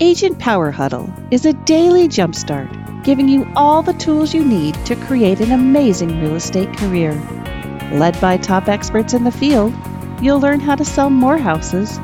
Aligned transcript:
Agent 0.00 0.40
Power 0.40 0.72
Huddle 0.72 1.08
is 1.30 1.46
a 1.46 1.52
daily 1.52 2.08
jumpstart, 2.08 3.04
giving 3.04 3.28
you 3.28 3.46
all 3.54 3.80
the 3.80 3.92
tools 3.92 4.34
you 4.34 4.44
need 4.44 4.74
to 4.86 4.96
create 4.96 5.38
an 5.40 5.52
amazing 5.52 6.20
real 6.20 6.34
estate 6.34 6.76
career. 6.76 7.12
Led 7.92 8.20
by 8.20 8.36
top 8.36 8.66
experts 8.66 9.14
in 9.14 9.22
the 9.22 9.30
field, 9.30 9.72
you'll 10.20 10.40
learn 10.40 10.58
how 10.58 10.74
to 10.74 10.84
sell 10.84 11.10
more 11.10 11.38
houses 11.38 11.96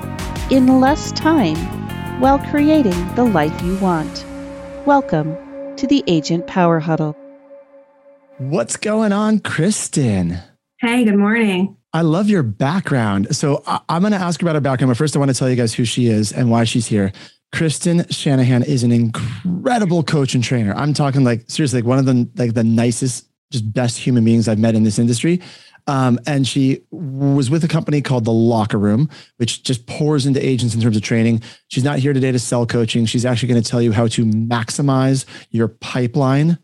in 0.53 0.80
less 0.80 1.11
time 1.11 1.57
while 2.21 2.39
creating 2.39 3.14
the 3.16 3.25
life 3.25 3.61
you 3.61 3.77
want. 3.79 4.25
Welcome 4.86 5.36
to 5.75 5.88
the 5.88 6.04
Agent 6.07 6.46
Power 6.46 6.79
Huddle. 6.79 7.16
What's 8.38 8.77
going 8.77 9.12
on, 9.12 9.41
Kristen? 9.41 10.38
Hey, 10.79 11.04
good 11.04 11.18
morning. 11.18 11.77
I 11.93 12.02
love 12.02 12.29
your 12.29 12.45
background. 12.45 13.34
So 13.34 13.64
I- 13.66 13.80
am 13.88 14.02
going 14.02 14.12
to 14.12 14.19
ask 14.19 14.41
about 14.41 14.55
her 14.55 14.61
background, 14.61 14.91
but 14.91 14.97
first 14.97 15.16
I 15.16 15.19
want 15.19 15.33
to 15.33 15.37
tell 15.37 15.51
you 15.51 15.57
guys 15.57 15.75
who 15.75 15.84
she 15.84 16.07
is 16.07 16.30
and 16.30 16.52
why 16.52 16.62
she's 16.62 16.87
here. 16.87 17.11
Kristen 17.52 18.06
Shanahan 18.10 18.62
is 18.62 18.82
an 18.82 18.92
incredible 18.92 20.02
coach 20.02 20.34
and 20.34 20.42
trainer. 20.42 20.72
I'm 20.74 20.95
talking 20.95 21.24
like 21.24 21.45
seriously, 21.48 21.80
like 21.80 21.88
one 21.88 21.98
of 21.98 22.06
the 22.06 22.28
like 22.36 22.54
the 22.54 22.64
nicest, 22.64 23.28
just 23.50 23.73
best 23.73 23.98
human 23.98 24.24
beings 24.24 24.48
I've 24.48 24.59
met 24.59 24.74
in 24.74 24.84
this 24.84 24.98
industry. 24.98 25.40
Um, 25.86 26.20
and 26.26 26.46
she 26.46 26.82
was 26.90 27.50
with 27.50 27.64
a 27.64 27.68
company 27.68 28.00
called 28.00 28.24
The 28.24 28.32
Locker 28.32 28.78
Room, 28.78 29.09
which 29.38 29.64
just 29.64 29.86
pours 29.86 30.26
into 30.26 30.45
agents 30.45 30.74
in 30.74 30.80
terms 30.80 30.96
of 30.96 31.02
training. 31.02 31.42
She's 31.68 31.82
not 31.82 31.98
here 31.98 32.12
today 32.12 32.30
to 32.30 32.38
sell 32.38 32.66
coaching. 32.66 33.06
She's 33.06 33.24
actually 33.24 33.48
going 33.48 33.62
to 33.62 33.68
tell 33.68 33.82
you 33.82 33.90
how 33.90 34.06
to 34.09 34.24
maximize 34.24 35.24
your 35.51 35.68
pipeline 35.68 36.59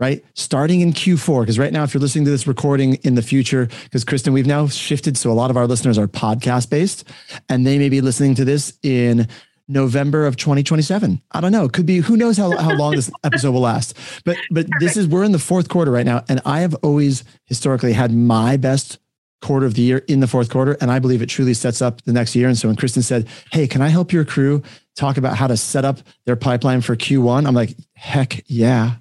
right? 0.00 0.24
Starting 0.34 0.80
in 0.80 0.94
Q4, 0.94 1.42
because 1.42 1.58
right 1.58 1.72
now, 1.72 1.84
if 1.84 1.92
you're 1.92 2.00
listening 2.00 2.24
to 2.24 2.30
this 2.30 2.46
recording 2.46 2.94
in 3.04 3.14
the 3.14 3.22
future, 3.22 3.68
because 3.84 4.02
Kristen, 4.02 4.32
we've 4.32 4.46
now 4.46 4.66
shifted. 4.66 5.16
So 5.16 5.30
a 5.30 5.34
lot 5.34 5.50
of 5.50 5.58
our 5.58 5.66
listeners 5.66 5.98
are 5.98 6.08
podcast 6.08 6.70
based 6.70 7.04
and 7.48 7.66
they 7.66 7.78
may 7.78 7.90
be 7.90 8.00
listening 8.00 8.34
to 8.36 8.44
this 8.44 8.72
in 8.82 9.28
November 9.70 10.26
of 10.26 10.36
2027. 10.36 11.22
I 11.30 11.40
don't 11.40 11.52
know. 11.52 11.64
It 11.64 11.72
could 11.72 11.86
be 11.86 11.98
who 11.98 12.16
knows 12.16 12.36
how, 12.36 12.56
how 12.56 12.74
long 12.74 12.96
this 12.96 13.10
episode 13.24 13.52
will 13.52 13.60
last. 13.60 13.96
But 14.24 14.36
but 14.50 14.66
Perfect. 14.66 14.80
this 14.80 14.96
is 14.96 15.06
we're 15.06 15.24
in 15.24 15.32
the 15.32 15.38
fourth 15.38 15.68
quarter 15.68 15.90
right 15.90 16.04
now. 16.04 16.24
And 16.28 16.40
I 16.44 16.60
have 16.60 16.74
always 16.82 17.24
historically 17.44 17.92
had 17.92 18.12
my 18.12 18.56
best 18.56 18.98
quarter 19.40 19.64
of 19.64 19.74
the 19.74 19.82
year 19.82 19.98
in 20.08 20.20
the 20.20 20.26
fourth 20.26 20.50
quarter. 20.50 20.76
And 20.80 20.90
I 20.90 20.98
believe 20.98 21.22
it 21.22 21.28
truly 21.28 21.54
sets 21.54 21.80
up 21.80 22.02
the 22.02 22.12
next 22.12 22.34
year. 22.34 22.48
And 22.48 22.58
so 22.58 22.68
when 22.68 22.76
Kristen 22.76 23.02
said, 23.02 23.28
Hey, 23.52 23.66
can 23.66 23.80
I 23.80 23.88
help 23.88 24.12
your 24.12 24.24
crew 24.24 24.62
talk 24.96 25.16
about 25.16 25.36
how 25.36 25.46
to 25.46 25.56
set 25.56 25.84
up 25.84 26.00
their 26.26 26.36
pipeline 26.36 26.80
for 26.80 26.96
Q1? 26.96 27.46
I'm 27.46 27.54
like, 27.54 27.74
heck 27.94 28.42
yeah. 28.46 28.96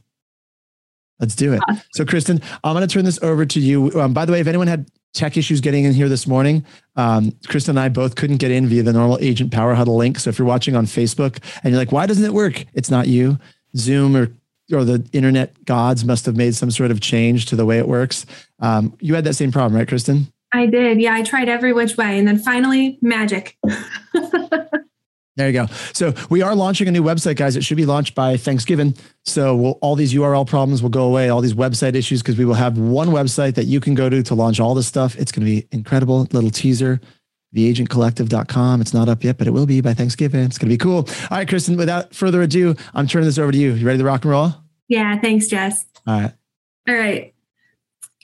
Let's 1.19 1.35
do 1.35 1.51
it. 1.51 1.61
So, 1.91 2.05
Kristen, 2.05 2.41
I'm 2.63 2.73
going 2.73 2.87
to 2.87 2.93
turn 2.93 3.03
this 3.03 3.21
over 3.21 3.45
to 3.45 3.59
you. 3.59 3.91
Um, 3.99 4.13
by 4.13 4.23
the 4.23 4.31
way, 4.31 4.39
if 4.39 4.47
anyone 4.47 4.67
had 4.67 4.89
tech 5.13 5.37
issues 5.37 5.61
getting 5.61 5.85
in 5.85 5.93
here 5.93 6.09
this 6.09 6.27
morning. 6.27 6.65
Um, 6.95 7.33
Kristen 7.47 7.77
and 7.77 7.79
I 7.79 7.89
both 7.89 8.15
couldn't 8.15 8.37
get 8.37 8.51
in 8.51 8.67
via 8.67 8.83
the 8.83 8.93
normal 8.93 9.17
Agent 9.21 9.51
Power 9.51 9.73
Huddle 9.73 9.97
link. 9.97 10.19
So 10.19 10.29
if 10.29 10.37
you're 10.37 10.47
watching 10.47 10.75
on 10.75 10.85
Facebook 10.85 11.39
and 11.63 11.71
you're 11.71 11.79
like, 11.79 11.91
why 11.91 12.05
doesn't 12.05 12.23
it 12.23 12.33
work? 12.33 12.65
It's 12.73 12.91
not 12.91 13.07
you. 13.07 13.39
Zoom 13.75 14.15
or 14.15 14.31
or 14.71 14.83
the 14.83 15.07
internet 15.13 15.65
gods 15.65 16.05
must 16.05 16.27
have 16.27 16.35
made 16.35 16.53
some 16.53 16.69
sort 16.69 16.91
of 16.91 17.01
change 17.01 17.47
to 17.47 17.55
the 17.55 17.65
way 17.65 17.79
it 17.79 17.87
works. 17.87 18.27
Um, 18.59 18.95
you 18.99 19.15
had 19.15 19.23
that 19.23 19.33
same 19.33 19.51
problem, 19.51 19.75
right, 19.75 19.87
Kristen? 19.87 20.31
I 20.53 20.67
did. 20.67 21.01
Yeah, 21.01 21.13
I 21.13 21.23
tried 21.23 21.49
every 21.49 21.73
which 21.73 21.97
way, 21.97 22.17
and 22.19 22.27
then 22.27 22.37
finally, 22.37 22.99
magic. 23.01 23.57
There 25.39 25.47
you 25.47 25.53
go. 25.53 25.67
So 25.93 26.13
we 26.29 26.41
are 26.41 26.53
launching 26.53 26.89
a 26.89 26.91
new 26.91 27.01
website, 27.01 27.37
guys. 27.37 27.55
It 27.55 27.63
should 27.63 27.77
be 27.77 27.85
launched 27.85 28.13
by 28.13 28.35
Thanksgiving. 28.35 28.93
So 29.23 29.55
we'll, 29.55 29.71
all 29.81 29.95
these 29.95 30.13
URL 30.13 30.45
problems 30.45 30.83
will 30.83 30.89
go 30.89 31.05
away, 31.05 31.29
all 31.29 31.39
these 31.39 31.53
website 31.53 31.95
issues, 31.95 32.21
because 32.21 32.37
we 32.37 32.43
will 32.43 32.55
have 32.55 32.77
one 32.77 33.07
website 33.07 33.55
that 33.55 33.63
you 33.63 33.79
can 33.79 33.95
go 33.95 34.09
to 34.09 34.21
to 34.21 34.35
launch 34.35 34.59
all 34.59 34.75
this 34.75 34.85
stuff. 34.85 35.15
It's 35.15 35.31
going 35.31 35.45
to 35.45 35.49
be 35.49 35.65
incredible. 35.71 36.27
Little 36.33 36.49
teaser, 36.49 36.99
theagentcollective.com. 37.55 38.81
It's 38.81 38.93
not 38.93 39.07
up 39.07 39.23
yet, 39.23 39.37
but 39.37 39.47
it 39.47 39.51
will 39.51 39.65
be 39.65 39.79
by 39.79 39.93
Thanksgiving. 39.93 40.41
It's 40.41 40.57
going 40.57 40.67
to 40.67 40.73
be 40.73 40.77
cool. 40.77 41.07
All 41.31 41.37
right, 41.37 41.47
Kristen, 41.47 41.77
without 41.77 42.13
further 42.13 42.41
ado, 42.41 42.75
I'm 42.93 43.07
turning 43.07 43.27
this 43.27 43.37
over 43.37 43.53
to 43.53 43.57
you. 43.57 43.71
You 43.75 43.87
ready 43.87 43.99
to 43.99 44.03
rock 44.03 44.25
and 44.25 44.31
roll? 44.31 44.55
Yeah. 44.89 45.17
Thanks, 45.19 45.47
Jess. 45.47 45.85
All 46.05 46.19
right. 46.19 46.33
All 46.89 46.95
right. 46.95 47.33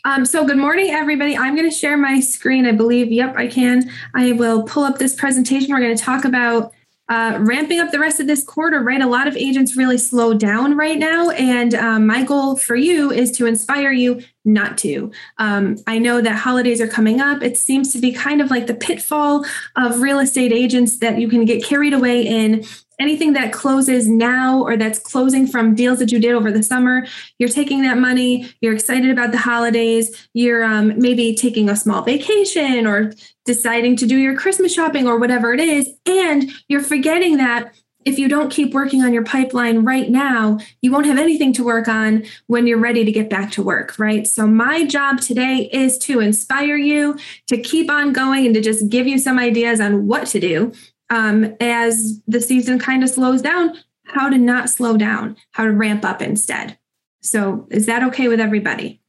Um, 0.04 0.26
so 0.26 0.46
good 0.46 0.58
morning, 0.58 0.92
everybody. 0.92 1.38
I'm 1.38 1.56
going 1.56 1.70
to 1.70 1.76
share 1.76 1.96
my 1.96 2.20
screen. 2.20 2.66
I 2.66 2.74
believe, 2.74 3.10
yep, 3.10 3.38
I 3.38 3.48
can. 3.48 3.90
I 4.14 4.34
will 4.34 4.64
pull 4.64 4.84
up 4.84 4.98
this 4.98 5.16
presentation. 5.16 5.74
We're 5.74 5.80
going 5.80 5.96
to 5.96 6.04
talk 6.04 6.26
about 6.26 6.74
uh, 7.08 7.38
ramping 7.42 7.80
up 7.80 7.92
the 7.92 8.00
rest 8.00 8.20
of 8.20 8.28
this 8.28 8.44
quarter, 8.44 8.82
right? 8.82 9.02
A 9.02 9.08
lot 9.08 9.28
of 9.28 9.38
agents 9.38 9.76
really 9.76 9.98
slow 9.98 10.34
down 10.34 10.76
right 10.76 10.98
now. 10.98 11.30
And 11.32 11.74
um, 11.76 12.08
my 12.08 12.24
goal 12.24 12.56
for 12.56 12.76
you 12.76 13.12
is 13.12 13.32
to 13.38 13.46
inspire 13.46 13.92
you 13.92 14.24
not 14.44 14.78
to. 14.80 15.12
Um, 15.38 15.78
I 15.88 16.00
know 16.00 16.22
that 16.22 16.36
holidays 16.36 16.82
are 16.82 16.88
coming 16.88 17.20
up. 17.20 17.42
It 17.42 17.58
seems 17.58 17.92
to 17.94 18.00
be 18.00 18.12
kind 18.12 18.42
of 18.42 18.50
like 18.50 18.68
the 18.68 18.74
pitfall 18.74 19.46
of 19.76 20.02
real 20.02 20.20
estate 20.20 20.52
agents 20.52 21.00
that 21.00 21.20
you 21.20 21.28
can 21.28 21.46
get 21.46 21.64
carried 21.64 21.94
away 21.94 22.26
in 22.26 22.66
anything 23.00 23.34
that 23.34 23.52
closes 23.52 24.08
now 24.08 24.62
or 24.62 24.78
that's 24.78 25.00
closing 25.00 25.48
from 25.48 25.76
deals 25.76 26.00
that 26.00 26.12
you 26.12 26.20
did 26.20 26.34
over 26.34 26.52
the 26.52 26.64
summer 26.64 27.06
you're 27.40 27.50
taking 27.50 27.82
that 27.82 27.98
money 27.98 28.52
you're 28.62 28.74
excited 28.74 29.10
about 29.10 29.32
the 29.32 29.38
holidays 29.38 30.28
you're 30.34 30.64
um, 30.64 30.98
maybe 30.98 31.36
taking 31.36 31.70
a 31.70 31.76
small 31.76 32.02
vacation 32.02 32.86
or 32.88 33.12
deciding 33.46 33.96
to 33.96 34.06
do 34.06 34.18
your 34.18 34.36
christmas 34.36 34.74
shopping 34.74 35.08
or 35.08 35.20
whatever 35.20 35.54
it 35.54 35.60
is 35.60 35.90
and 36.06 36.52
you're 36.68 36.82
forgetting 36.82 37.38
that 37.38 37.74
if 38.06 38.20
you 38.20 38.28
don't 38.28 38.52
keep 38.52 38.74
working 38.74 39.02
on 39.02 39.14
your 39.14 39.24
pipeline 39.24 39.84
right 39.84 40.10
now, 40.10 40.60
you 40.82 40.92
won't 40.92 41.08
have 41.08 41.18
anything 41.18 41.52
to 41.54 41.64
work 41.64 41.88
on 41.88 42.24
when 42.46 42.68
you're 42.68 42.78
ready 42.78 43.04
to 43.04 43.12
get 43.12 43.32
back 43.32 43.52
to 43.52 43.64
work, 43.64 43.98
right? 43.98 44.28
So, 44.28 44.46
my 44.46 44.86
job 44.86 45.20
today 45.20 45.70
is 45.74 45.98
to 46.00 46.20
inspire 46.20 46.78
you 46.78 47.18
to 47.48 47.58
keep 47.58 47.90
on 47.90 48.14
going 48.14 48.46
and 48.46 48.54
to 48.54 48.62
just 48.62 48.90
give 48.90 49.08
you 49.08 49.18
some 49.18 49.40
ideas 49.40 49.82
on 49.82 50.06
what 50.06 50.28
to 50.28 50.40
do 50.40 50.72
um, 51.10 51.56
as 51.60 52.22
the 52.28 52.42
season 52.42 52.80
kind 52.80 53.04
of 53.04 53.10
slows 53.10 53.42
down, 53.42 53.78
how 54.06 54.30
to 54.30 54.38
not 54.38 54.70
slow 54.70 54.98
down, 54.98 55.36
how 55.52 55.66
to 55.66 55.72
ramp 55.72 56.06
up 56.06 56.22
instead. 56.22 56.78
So, 57.22 57.68
is 57.72 57.86
that 57.88 58.04
okay 58.04 58.28
with 58.28 58.40
everybody? 58.40 59.02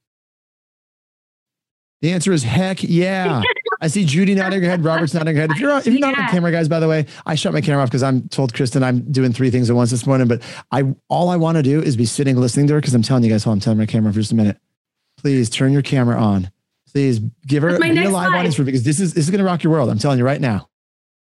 The 2.03 2.13
answer 2.13 2.33
is 2.33 2.43
heck 2.43 2.83
yeah. 2.83 3.43
I 3.81 3.89
see 3.89 4.05
Judy 4.05 4.35
nodding 4.35 4.63
her 4.63 4.69
head, 4.69 4.85
Robert's 4.85 5.13
nodding 5.13 5.35
her 5.35 5.41
head. 5.43 5.51
If 5.51 5.59
you're 5.59 5.77
if 5.79 5.87
you're 5.87 5.95
yeah. 5.95 6.11
not 6.11 6.19
on 6.19 6.29
camera, 6.29 6.51
guys, 6.51 6.69
by 6.69 6.81
the 6.81 6.89
way, 6.89 7.07
I 7.27 7.35
shut 7.35 7.53
my 7.53 7.61
camera 7.61 7.83
off 7.83 7.91
because 7.91 8.03
I'm 8.03 8.29
told 8.29 8.55
Kristen 8.55 8.83
I'm 8.83 9.01
doing 9.11 9.33
three 9.33 9.51
things 9.51 9.69
at 9.69 9.77
once 9.77 9.91
this 9.91 10.07
morning. 10.07 10.29
But 10.29 10.43
I 10.71 10.95
all 11.09 11.29
I 11.29 11.37
want 11.37 11.57
to 11.57 11.63
do 11.63 11.83
is 11.83 11.97
be 11.97 12.07
sitting 12.07 12.37
listening 12.37 12.69
to 12.69 12.75
her 12.75 12.81
because 12.81 12.95
I'm 12.95 13.03
telling 13.03 13.25
you 13.25 13.31
guys, 13.31 13.45
hold 13.45 13.55
I'm 13.55 13.61
telling 13.61 13.79
my 13.79 13.87
camera 13.87 14.13
for 14.13 14.21
just 14.21 14.33
a 14.33 14.35
minute. 14.35 14.59
Please 15.19 15.51
turn 15.51 15.73
your 15.73 15.83
camera 15.83 16.17
on. 16.17 16.51
Please 16.91 17.21
give 17.47 17.63
her 17.63 17.79
be 17.79 17.91
a 17.91 18.09
live 18.09 18.33
audience 18.33 18.55
for 18.55 18.65
because 18.65 18.83
this 18.83 19.01
is 19.01 19.13
this 19.13 19.25
is 19.25 19.31
gonna 19.31 19.45
rock 19.45 19.63
your 19.63 19.73
world. 19.73 19.91
I'm 19.91 19.99
telling 19.99 20.19
you 20.19 20.25
right 20.25 20.41
now. 20.41 20.69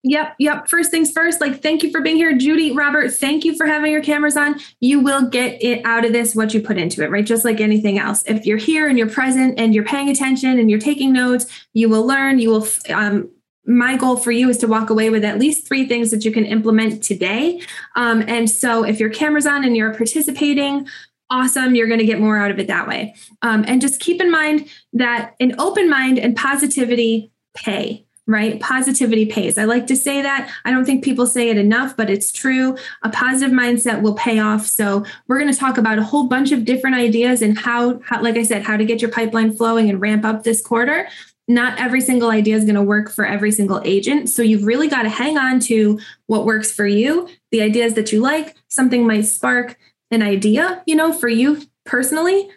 Yep, 0.08 0.36
yep. 0.38 0.68
First 0.70 0.92
things 0.92 1.12
first, 1.12 1.42
like 1.42 1.64
thank 1.64 1.82
you 1.82 1.90
for 1.90 2.00
being 2.00 2.16
here. 2.16 2.38
Judy, 2.38 2.72
Robert, 2.72 3.12
thank 3.12 3.44
you 3.44 3.56
for 3.56 3.66
having 3.66 3.92
your 3.92 4.04
cameras 4.04 4.38
on. 4.38 4.60
You 4.80 5.00
will 5.00 5.28
get 5.28 5.64
it 5.64 5.84
out 5.84 6.06
of 6.06 6.14
this 6.14 6.36
what 6.36 6.54
you 6.54 6.62
put 6.62 6.78
into 6.78 7.04
it, 7.04 7.10
right? 7.10 7.26
Just 7.26 7.44
like 7.44 7.60
anything 7.60 7.98
else. 7.98 8.24
If 8.28 8.46
you're 8.46 8.60
here 8.60 8.88
and 8.88 9.00
you're 9.00 9.10
present 9.10 9.60
and 9.60 9.74
you're 9.74 9.84
paying 9.84 10.10
attention 10.10 10.60
and 10.60 10.70
you're 10.70 10.80
taking 10.80 11.12
notes, 11.12 11.48
you 11.74 11.90
will 11.90 12.06
learn. 12.06 12.38
You 12.38 12.52
will 12.52 12.68
um, 12.94 13.32
my 13.66 13.98
goal 13.98 14.16
for 14.16 14.32
you 14.32 14.48
is 14.48 14.60
to 14.60 14.68
walk 14.68 14.92
away 14.92 15.10
with 15.10 15.26
at 15.26 15.40
least 15.40 15.68
three 15.68 15.88
things 15.88 16.12
that 16.12 16.24
you 16.24 16.32
can 16.32 16.46
implement 16.46 17.04
today. 17.04 17.60
Um, 17.96 18.24
and 18.28 18.48
so 18.48 18.84
if 18.84 19.00
your 19.00 19.10
camera's 19.10 19.48
on 19.48 19.64
and 19.64 19.76
you're 19.76 19.96
participating, 19.96 20.88
awesome. 21.32 21.74
You're 21.74 21.88
going 21.88 22.00
to 22.00 22.06
get 22.06 22.20
more 22.20 22.38
out 22.38 22.52
of 22.52 22.60
it 22.60 22.68
that 22.68 22.88
way. 22.88 23.16
Um, 23.42 23.66
and 23.68 23.82
just 23.82 24.00
keep 24.00 24.22
in 24.22 24.30
mind 24.30 24.70
that 24.94 25.34
an 25.40 25.56
open 25.58 25.90
mind 25.90 26.20
and 26.20 26.36
positivity 26.36 27.32
pay 27.56 28.06
right? 28.28 28.60
Positivity 28.60 29.26
pays. 29.26 29.58
I 29.58 29.66
like 29.66 29.88
to 29.88 29.96
say 29.96 30.22
that. 30.22 30.52
I 30.66 30.72
don't 30.72 30.86
think 30.86 31.04
people 31.04 31.28
say 31.28 31.50
it 31.50 31.58
enough, 31.58 31.96
but 31.96 32.10
it's 32.10 32.32
true. 32.32 32.78
A 33.04 33.10
positive 33.10 33.56
mindset 33.56 34.02
will 34.02 34.16
pay 34.16 34.40
off. 34.40 34.66
So, 34.66 35.06
we're 35.28 35.40
going 35.40 35.52
to 35.52 35.60
talk 35.60 35.78
about 35.78 36.00
a 36.00 36.04
whole 36.04 36.28
bunch 36.28 36.52
of 36.52 36.66
different 36.66 36.96
ideas 36.96 37.42
and 37.42 37.58
how, 37.58 38.00
how 38.04 38.22
like 38.22 38.38
I 38.38 38.44
said, 38.44 38.64
how 38.64 38.78
to 38.78 38.86
get 38.86 39.02
your 39.02 39.12
pipeline 39.12 39.56
flowing 39.56 39.90
and 39.90 40.02
ramp 40.02 40.26
up 40.26 40.44
this 40.44 40.62
quarter. 40.62 41.08
Not 41.48 41.80
every 41.80 42.02
single 42.02 42.32
idea 42.32 42.56
is 42.56 42.64
going 42.64 42.76
to 42.76 42.82
work 42.82 43.12
for 43.12 43.26
every 43.26 43.52
single 43.52 43.82
agent. 43.86 44.30
So, 44.30 44.42
you've 44.42 44.66
really 44.66 44.88
got 44.88 45.04
to 45.04 45.10
hang 45.10 45.38
on 45.38 45.60
to 45.62 46.00
what 46.26 46.46
works 46.46 46.72
for 46.72 46.88
you, 46.88 47.30
the 47.52 47.62
ideas 47.62 47.94
that 47.94 48.12
you 48.12 48.22
like. 48.22 48.56
Something 48.70 49.06
might 49.06 49.26
spark 49.26 49.78
an 50.10 50.24
idea, 50.24 50.84
you 50.88 50.96
know, 50.96 51.14
for 51.14 51.30
you 51.30 51.62
personally. 51.86 52.50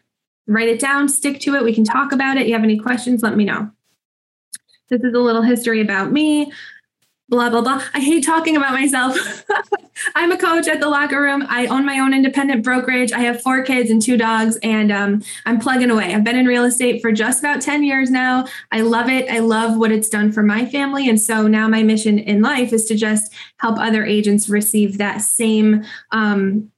Write 0.46 0.70
it 0.70 0.80
down, 0.80 1.10
stick 1.10 1.40
to 1.40 1.56
it. 1.56 1.64
We 1.64 1.74
can 1.74 1.84
talk 1.84 2.10
about 2.10 2.38
it. 2.38 2.46
You 2.46 2.54
have 2.54 2.64
any 2.64 2.78
questions, 2.78 3.22
let 3.22 3.36
me 3.36 3.44
know. 3.44 3.70
This 4.88 5.02
is 5.02 5.14
a 5.14 5.18
little 5.18 5.42
history 5.42 5.80
about 5.80 6.12
me. 6.12 6.52
Blah, 7.30 7.50
blah, 7.50 7.60
blah. 7.60 7.82
I 7.92 8.00
hate 8.00 8.24
talking 8.24 8.56
about 8.56 8.72
myself. 8.72 9.44
I'm 10.14 10.32
a 10.32 10.38
coach 10.38 10.66
at 10.66 10.80
the 10.80 10.88
locker 10.88 11.20
room. 11.20 11.44
I 11.46 11.66
own 11.66 11.84
my 11.84 11.98
own 11.98 12.14
independent 12.14 12.64
brokerage. 12.64 13.12
I 13.12 13.18
have 13.18 13.42
four 13.42 13.62
kids 13.62 13.90
and 13.90 14.00
two 14.00 14.16
dogs, 14.16 14.56
and 14.62 14.90
um, 14.90 15.22
I'm 15.44 15.60
plugging 15.60 15.90
away. 15.90 16.14
I've 16.14 16.24
been 16.24 16.38
in 16.38 16.46
real 16.46 16.64
estate 16.64 17.02
for 17.02 17.12
just 17.12 17.40
about 17.40 17.60
10 17.60 17.84
years 17.84 18.10
now. 18.10 18.46
I 18.72 18.80
love 18.80 19.10
it. 19.10 19.30
I 19.30 19.40
love 19.40 19.76
what 19.76 19.92
it's 19.92 20.08
done 20.08 20.32
for 20.32 20.42
my 20.42 20.64
family. 20.64 21.06
And 21.06 21.20
so 21.20 21.46
now 21.46 21.68
my 21.68 21.82
mission 21.82 22.18
in 22.18 22.40
life 22.40 22.72
is 22.72 22.86
to 22.86 22.94
just 22.94 23.34
help 23.58 23.78
other 23.78 24.06
agents 24.06 24.48
receive 24.48 24.96
that 24.96 25.18
same 25.18 25.84
um, 26.12 26.70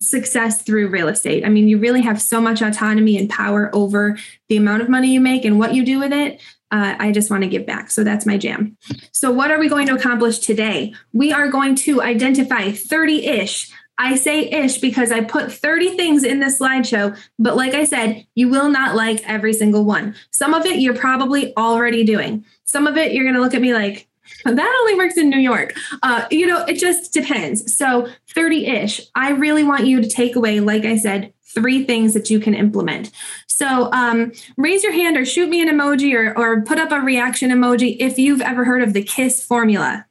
success 0.00 0.62
through 0.62 0.88
real 0.88 1.08
estate. 1.08 1.44
I 1.44 1.50
mean, 1.50 1.68
you 1.68 1.76
really 1.76 2.00
have 2.00 2.20
so 2.20 2.40
much 2.40 2.62
autonomy 2.62 3.18
and 3.18 3.28
power 3.28 3.70
over 3.74 4.16
the 4.48 4.56
amount 4.56 4.80
of 4.80 4.88
money 4.88 5.12
you 5.12 5.20
make 5.20 5.44
and 5.44 5.58
what 5.58 5.74
you 5.74 5.84
do 5.84 5.98
with 5.98 6.14
it 6.14 6.40
uh, 6.70 6.96
I 6.98 7.12
just 7.12 7.30
want 7.30 7.42
to 7.42 7.48
give 7.48 7.66
back. 7.66 7.90
So 7.90 8.04
that's 8.04 8.26
my 8.26 8.36
jam. 8.36 8.76
So, 9.12 9.30
what 9.30 9.50
are 9.50 9.58
we 9.58 9.68
going 9.68 9.86
to 9.86 9.94
accomplish 9.94 10.38
today? 10.38 10.94
We 11.12 11.32
are 11.32 11.48
going 11.48 11.74
to 11.76 12.02
identify 12.02 12.70
30 12.72 13.26
ish. 13.26 13.72
I 14.00 14.14
say 14.14 14.48
ish 14.48 14.78
because 14.78 15.10
I 15.10 15.22
put 15.24 15.50
30 15.52 15.96
things 15.96 16.22
in 16.22 16.38
this 16.38 16.60
slideshow, 16.60 17.18
but 17.38 17.56
like 17.56 17.74
I 17.74 17.84
said, 17.84 18.26
you 18.36 18.48
will 18.48 18.68
not 18.68 18.94
like 18.94 19.28
every 19.28 19.52
single 19.52 19.84
one. 19.84 20.14
Some 20.30 20.54
of 20.54 20.64
it 20.66 20.78
you're 20.78 20.94
probably 20.94 21.56
already 21.56 22.04
doing. 22.04 22.44
Some 22.64 22.86
of 22.86 22.96
it 22.96 23.12
you're 23.12 23.24
going 23.24 23.34
to 23.34 23.40
look 23.40 23.54
at 23.54 23.60
me 23.60 23.74
like, 23.74 24.08
that 24.44 24.78
only 24.80 24.94
works 24.94 25.16
in 25.16 25.30
New 25.30 25.40
York. 25.40 25.74
Uh, 26.02 26.26
you 26.30 26.46
know, 26.46 26.64
it 26.66 26.78
just 26.78 27.12
depends. 27.12 27.76
So 27.76 28.08
30 28.34 28.66
ish. 28.66 29.00
I 29.14 29.30
really 29.30 29.64
want 29.64 29.86
you 29.86 30.00
to 30.00 30.08
take 30.08 30.36
away, 30.36 30.60
like 30.60 30.84
I 30.84 30.96
said, 30.96 31.32
three 31.54 31.84
things 31.84 32.14
that 32.14 32.30
you 32.30 32.38
can 32.40 32.54
implement. 32.54 33.10
So 33.46 33.90
um, 33.92 34.32
raise 34.56 34.82
your 34.82 34.92
hand 34.92 35.16
or 35.16 35.24
shoot 35.24 35.48
me 35.48 35.62
an 35.62 35.68
emoji 35.68 36.14
or, 36.14 36.36
or 36.38 36.62
put 36.62 36.78
up 36.78 36.92
a 36.92 37.00
reaction 37.00 37.50
emoji 37.50 37.96
if 37.98 38.18
you've 38.18 38.40
ever 38.40 38.64
heard 38.64 38.82
of 38.82 38.92
the 38.92 39.02
KISS 39.02 39.44
formula. 39.44 40.06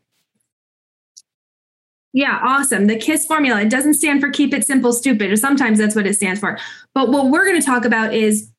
Yeah, 2.14 2.40
awesome. 2.42 2.88
The 2.88 2.98
KISS 2.98 3.28
formula. 3.28 3.62
It 3.62 3.70
doesn't 3.70 3.94
stand 3.94 4.22
for 4.22 4.32
keep 4.32 4.54
it 4.54 4.66
simple, 4.66 4.92
stupid, 4.92 5.32
or 5.32 5.36
sometimes 5.36 5.78
that's 5.78 5.96
what 5.96 6.08
it 6.08 6.16
stands 6.16 6.40
for. 6.40 6.58
But 6.96 7.10
what 7.10 7.30
we're 7.30 7.46
going 7.46 7.60
to 7.60 7.66
talk 7.66 7.86
about 7.86 8.14
is 8.14 8.52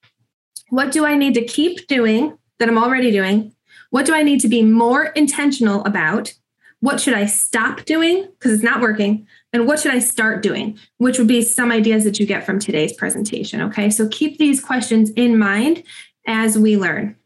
what 0.71 0.93
do 0.93 1.05
I 1.05 1.17
need 1.17 1.35
to 1.35 1.45
keep 1.45 1.89
doing 1.89 2.39
that 2.59 2.69
I'm 2.69 2.79
already 2.79 3.11
doing? 3.11 3.53
What 3.91 4.07
do 4.07 4.15
I 4.15 4.23
need 4.23 4.41
to 4.41 4.49
be 4.49 4.63
more 4.63 5.07
intentional 5.07 5.85
about? 5.85 6.35
What 6.81 7.01
should 7.01 7.15
I 7.15 7.27
stop 7.27 7.85
doing 7.85 8.29
because 8.39 8.53
it's 8.53 8.63
not 8.63 8.81
working? 8.81 9.27
And 9.53 9.67
what 9.67 9.81
should 9.81 9.95
I 9.95 9.99
start 9.99 10.43
doing? 10.43 10.79
Which 10.99 11.19
would 11.19 11.29
be 11.29 11.43
some 11.43 11.73
ideas 11.73 12.05
that 12.05 12.19
you 12.19 12.27
get 12.27 12.45
from 12.45 12.59
today's 12.59 12.93
presentation. 12.93 13.61
Okay, 13.63 13.91
so 13.91 14.09
keep 14.09 14.39
these 14.39 14.63
questions 14.63 15.11
in 15.11 15.39
mind 15.39 15.83
as 16.27 16.59
we 16.59 16.77
learn. 16.77 17.17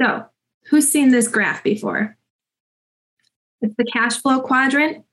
So, 0.00 0.26
who's 0.66 0.90
seen 0.90 1.10
this 1.10 1.28
graph 1.28 1.62
before? 1.62 2.16
It's 3.60 3.74
the 3.76 3.84
cash 3.84 4.20
flow 4.20 4.40
quadrant. 4.40 5.04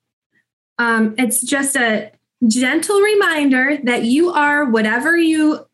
Um, 0.77 1.15
it's 1.17 1.41
just 1.41 1.75
a 1.75 2.11
gentle 2.47 2.99
reminder 2.99 3.77
that 3.83 4.03
you 4.03 4.31
are 4.31 4.65
whatever 4.65 5.15
you 5.17 5.65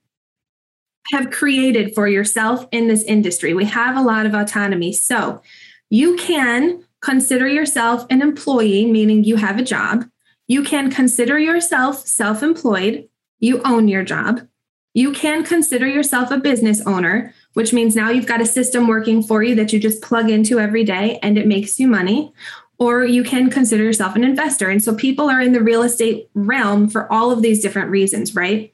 have 1.11 1.31
created 1.31 1.93
for 1.95 2.07
yourself 2.07 2.65
in 2.71 2.87
this 2.87 3.03
industry. 3.03 3.53
We 3.53 3.65
have 3.65 3.97
a 3.97 4.01
lot 4.01 4.25
of 4.25 4.33
autonomy. 4.33 4.93
So 4.93 5.41
you 5.89 6.15
can 6.15 6.85
consider 7.01 7.48
yourself 7.48 8.06
an 8.09 8.21
employee, 8.21 8.86
meaning 8.86 9.24
you 9.24 9.36
have 9.36 9.57
a 9.57 9.63
job. 9.63 10.06
You 10.48 10.63
can 10.63 10.92
consider 10.92 11.39
yourself 11.39 12.06
self 12.06 12.44
employed. 12.44 13.07
You 13.39 13.62
own 13.63 13.88
your 13.88 14.03
job. 14.03 14.48
You 14.94 15.13
can 15.13 15.44
consider 15.44 15.88
yourself 15.88 16.31
a 16.31 16.38
business 16.38 16.81
owner, 16.86 17.33
which 17.53 17.74
means 17.74 17.95
now 17.95 18.09
you've 18.09 18.25
got 18.27 18.42
a 18.42 18.45
system 18.45 18.88
working 18.88 19.24
for 19.24 19.42
you 19.42 19.56
that 19.56 19.71
you 19.71 19.80
just 19.80 20.01
plug 20.01 20.30
into 20.30 20.59
every 20.59 20.83
day 20.83 21.18
and 21.24 21.38
it 21.38 21.48
makes 21.48 21.80
you 21.80 21.88
money. 21.88 22.33
Or 22.77 23.06
you 23.06 23.24
can 23.24 23.50
consider 23.50 23.83
yourself 23.83 24.15
an 24.15 24.24
investor. 24.24 24.69
And 24.69 24.83
so 24.83 24.95
people 24.95 25.30
are 25.30 25.39
in 25.39 25.53
the 25.53 25.62
real 25.62 25.83
estate 25.83 26.30
realm 26.33 26.89
for 26.89 27.12
all 27.12 27.31
of 27.31 27.42
these 27.42 27.62
different 27.62 27.89
reasons, 27.89 28.36
right? 28.36 28.74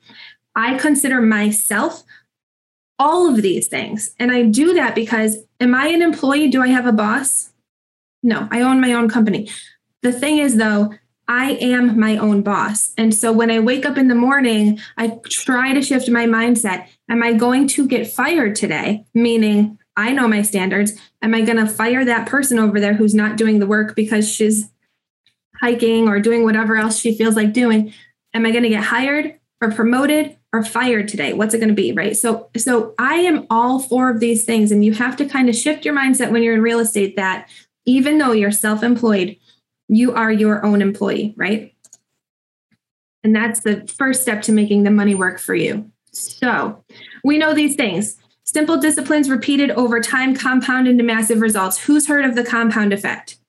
I 0.56 0.78
consider 0.78 1.22
myself 1.22 2.04
all 2.98 3.30
of 3.30 3.42
these 3.42 3.68
things. 3.68 4.16
And 4.18 4.32
I 4.32 4.44
do 4.44 4.74
that 4.74 4.96
because 4.96 5.38
am 5.60 5.76
I 5.76 5.88
an 5.88 6.02
employee? 6.02 6.50
Do 6.50 6.64
I 6.64 6.70
have 6.70 6.88
a 6.88 6.92
boss? 6.92 7.52
No, 8.24 8.48
I 8.52 8.62
own 8.62 8.81
my 8.81 8.94
own 8.94 9.10
company. 9.10 9.50
The 10.02 10.12
thing 10.12 10.38
is, 10.38 10.58
though, 10.58 10.94
I 11.28 11.52
am 11.54 12.00
my 12.00 12.18
own 12.18 12.42
boss. 12.42 12.94
And 12.98 13.14
so 13.14 13.31
when 13.34 13.52
I 13.52 13.60
wake 13.60 13.86
up 13.86 13.98
in 13.98 14.08
the 14.08 14.16
morning, 14.16 14.80
I 14.98 15.19
try 15.30 15.74
to 15.74 15.81
shift 15.81 16.10
my 16.10 16.25
mindset. 16.25 16.88
Am 17.10 17.22
I 17.22 17.34
going 17.34 17.68
to 17.69 17.88
get 17.88 18.08
fired 18.08 18.56
today? 18.56 19.06
Meaning, 19.14 19.78
I 19.98 20.14
know 20.14 20.28
my 20.28 20.42
standards. 20.42 20.94
Am 21.22 21.34
I 21.34 21.42
going 21.42 21.58
to 21.58 21.68
fire 21.68 22.06
that 22.06 22.28
person 22.28 22.60
over 22.60 22.80
there 22.80 22.94
who's 22.94 23.16
not 23.16 23.36
doing 23.36 23.60
the 23.60 23.68
work 23.68 23.96
because 23.96 24.31
she's 24.31 24.72
hiking 25.60 26.08
or 26.08 26.19
doing 26.19 26.44
whatever 26.44 26.78
else 26.78 27.00
she 27.00 27.18
feels 27.18 27.36
like 27.36 27.52
doing? 27.52 27.94
Am 28.34 28.46
I 28.46 28.52
going 28.52 28.64
to 28.64 28.69
get 28.69 28.84
hired 28.84 29.38
or 29.60 29.72
promoted 29.72 30.38
or 30.54 30.64
fired 30.64 31.08
today? 31.08 31.34
What's 31.34 31.54
it 31.54 31.58
going 31.58 31.69
to 31.69 31.75
be, 31.75 31.92
right? 31.92 32.16
So 32.16 32.50
so 32.56 32.94
I 33.00 33.16
am 33.16 33.48
all 33.50 33.80
four 33.80 34.10
of 34.10 34.19
these 34.19 34.46
things 34.46 34.72
and 34.72 34.86
you 34.86 34.94
have 34.94 35.18
to 35.18 35.25
kind 35.25 35.50
of 35.50 35.56
shift 35.56 35.84
your 35.84 35.96
mindset 35.96 36.31
when 36.31 36.44
you're 36.44 36.54
in 36.54 36.62
real 36.62 36.80
estate 36.80 37.16
that 37.16 37.50
even 37.88 38.19
though 38.19 38.34
you're 38.34 38.51
self-employed, 38.51 39.38
you 39.88 40.13
are 40.13 40.31
your 40.31 40.63
own 40.63 40.81
employee, 40.84 41.34
right? 41.38 41.74
And 43.24 43.36
that's 43.36 43.62
the 43.62 43.88
first 43.98 44.22
step 44.22 44.44
to 44.44 44.51
making 44.51 44.84
the 44.84 44.92
money 44.92 45.16
work 45.16 45.39
for 45.39 45.56
you. 45.56 45.89
So, 46.12 46.84
we 47.24 47.38
know 47.38 47.54
these 47.54 47.75
things. 47.75 48.18
Simple 48.44 48.78
disciplines 48.78 49.30
repeated 49.30 49.72
over 49.72 50.00
time 50.00 50.36
compound 50.36 50.88
into 50.88 51.04
massive 51.04 51.42
results. 51.42 51.78
Who's 51.78 52.07
heard 52.07 52.25
of 52.25 52.36
the 52.36 52.44
compound 52.44 52.94
effect? 52.94 53.39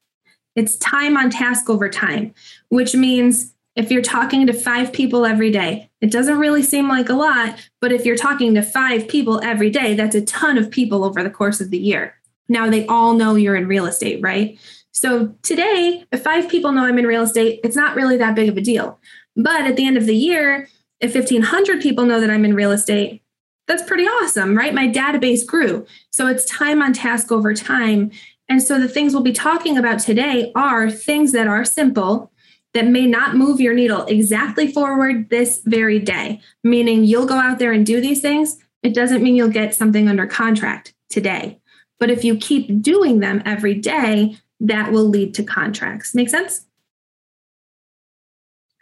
It's 0.56 0.76
time 0.76 1.16
on 1.16 1.30
task 1.30 1.68
over 1.68 1.88
time, 1.88 2.34
which 2.68 2.94
means 2.94 3.54
if 3.76 3.92
you're 3.92 4.02
talking 4.02 4.46
to 4.46 4.52
five 4.52 4.92
people 4.92 5.24
every 5.24 5.52
day, 5.52 5.88
it 6.00 6.10
doesn't 6.10 6.38
really 6.38 6.64
seem 6.64 6.88
like 6.88 7.08
a 7.08 7.14
lot, 7.14 7.56
but 7.80 7.92
if 7.92 8.04
you're 8.04 8.16
talking 8.16 8.54
to 8.54 8.62
five 8.62 9.06
people 9.06 9.40
every 9.44 9.70
day, 9.70 9.94
that's 9.94 10.16
a 10.16 10.24
ton 10.24 10.58
of 10.58 10.70
people 10.70 11.04
over 11.04 11.22
the 11.22 11.30
course 11.30 11.60
of 11.60 11.70
the 11.70 11.78
year. 11.78 12.17
Now 12.48 12.70
they 12.70 12.86
all 12.86 13.14
know 13.14 13.34
you're 13.34 13.56
in 13.56 13.68
real 13.68 13.86
estate, 13.86 14.20
right? 14.22 14.58
So 14.92 15.34
today, 15.42 16.04
if 16.10 16.22
five 16.22 16.48
people 16.48 16.72
know 16.72 16.84
I'm 16.84 16.98
in 16.98 17.06
real 17.06 17.22
estate, 17.22 17.60
it's 17.62 17.76
not 17.76 17.94
really 17.94 18.16
that 18.16 18.34
big 18.34 18.48
of 18.48 18.56
a 18.56 18.60
deal. 18.60 18.98
But 19.36 19.62
at 19.62 19.76
the 19.76 19.86
end 19.86 19.96
of 19.96 20.06
the 20.06 20.16
year, 20.16 20.68
if 21.00 21.14
1,500 21.14 21.80
people 21.80 22.04
know 22.04 22.20
that 22.20 22.30
I'm 22.30 22.44
in 22.44 22.54
real 22.54 22.72
estate, 22.72 23.22
that's 23.68 23.82
pretty 23.82 24.04
awesome, 24.04 24.56
right? 24.56 24.74
My 24.74 24.88
database 24.88 25.46
grew. 25.46 25.86
So 26.10 26.26
it's 26.26 26.46
time 26.46 26.82
on 26.82 26.92
task 26.92 27.30
over 27.30 27.54
time. 27.54 28.10
And 28.48 28.62
so 28.62 28.80
the 28.80 28.88
things 28.88 29.12
we'll 29.12 29.22
be 29.22 29.32
talking 29.32 29.76
about 29.76 30.00
today 30.00 30.50
are 30.56 30.90
things 30.90 31.32
that 31.32 31.46
are 31.46 31.64
simple 31.64 32.32
that 32.74 32.86
may 32.86 33.06
not 33.06 33.36
move 33.36 33.60
your 33.60 33.74
needle 33.74 34.04
exactly 34.06 34.70
forward 34.70 35.30
this 35.30 35.60
very 35.64 35.98
day, 35.98 36.40
meaning 36.64 37.04
you'll 37.04 37.26
go 37.26 37.38
out 37.38 37.58
there 37.58 37.72
and 37.72 37.84
do 37.84 38.00
these 38.00 38.20
things. 38.20 38.58
It 38.82 38.94
doesn't 38.94 39.22
mean 39.22 39.36
you'll 39.36 39.48
get 39.48 39.74
something 39.74 40.08
under 40.08 40.26
contract 40.26 40.94
today. 41.10 41.60
But 41.98 42.10
if 42.10 42.24
you 42.24 42.36
keep 42.36 42.82
doing 42.82 43.20
them 43.20 43.42
every 43.44 43.74
day, 43.74 44.38
that 44.60 44.92
will 44.92 45.08
lead 45.08 45.34
to 45.34 45.42
contracts. 45.42 46.14
Make 46.14 46.28
sense? 46.28 46.64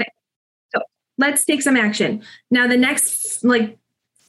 Okay. 0.01 0.11
So 0.75 0.83
let's 1.19 1.45
take 1.45 1.63
some 1.63 1.77
action. 1.77 2.23
Now, 2.51 2.67
the 2.67 2.77
next 2.77 3.45
like 3.45 3.79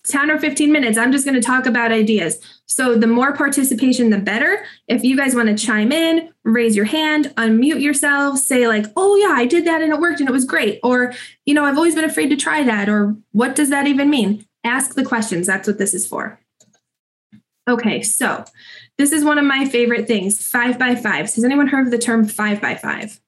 10 0.07 0.31
or 0.31 0.39
15 0.39 0.71
minutes, 0.71 0.97
I'm 0.97 1.11
just 1.11 1.25
going 1.25 1.39
to 1.39 1.45
talk 1.45 1.65
about 1.65 1.91
ideas. 1.91 2.39
So 2.65 2.97
the 2.97 3.07
more 3.07 3.33
participation, 3.33 4.09
the 4.09 4.17
better. 4.17 4.65
If 4.87 5.03
you 5.03 5.17
guys 5.17 5.35
want 5.35 5.49
to 5.49 5.65
chime 5.65 5.91
in, 5.91 6.29
raise 6.43 6.75
your 6.75 6.85
hand, 6.85 7.33
unmute 7.35 7.81
yourselves, 7.81 8.43
say, 8.43 8.67
like, 8.67 8.85
oh, 8.95 9.15
yeah, 9.17 9.33
I 9.35 9.45
did 9.45 9.65
that 9.65 9.81
and 9.81 9.91
it 9.91 9.99
worked 9.99 10.19
and 10.19 10.29
it 10.29 10.33
was 10.33 10.45
great. 10.45 10.79
Or, 10.83 11.13
you 11.45 11.53
know, 11.53 11.65
I've 11.65 11.77
always 11.77 11.95
been 11.95 12.05
afraid 12.05 12.29
to 12.29 12.37
try 12.37 12.63
that. 12.63 12.87
Or 12.87 13.15
what 13.31 13.55
does 13.55 13.69
that 13.69 13.87
even 13.87 14.09
mean? 14.09 14.45
Ask 14.63 14.95
the 14.95 15.05
questions. 15.05 15.47
That's 15.47 15.67
what 15.67 15.77
this 15.77 15.93
is 15.93 16.07
for. 16.07 16.39
Okay, 17.69 18.01
so 18.01 18.45
this 18.97 19.11
is 19.11 19.23
one 19.23 19.37
of 19.37 19.45
my 19.45 19.65
favorite 19.65 20.07
things 20.07 20.41
five 20.45 20.77
by 20.79 20.95
five. 20.95 21.33
Has 21.33 21.43
anyone 21.43 21.67
heard 21.67 21.85
of 21.85 21.91
the 21.91 21.97
term 21.97 22.27
five 22.27 22.61
by 22.61 22.75
five? 22.75 23.19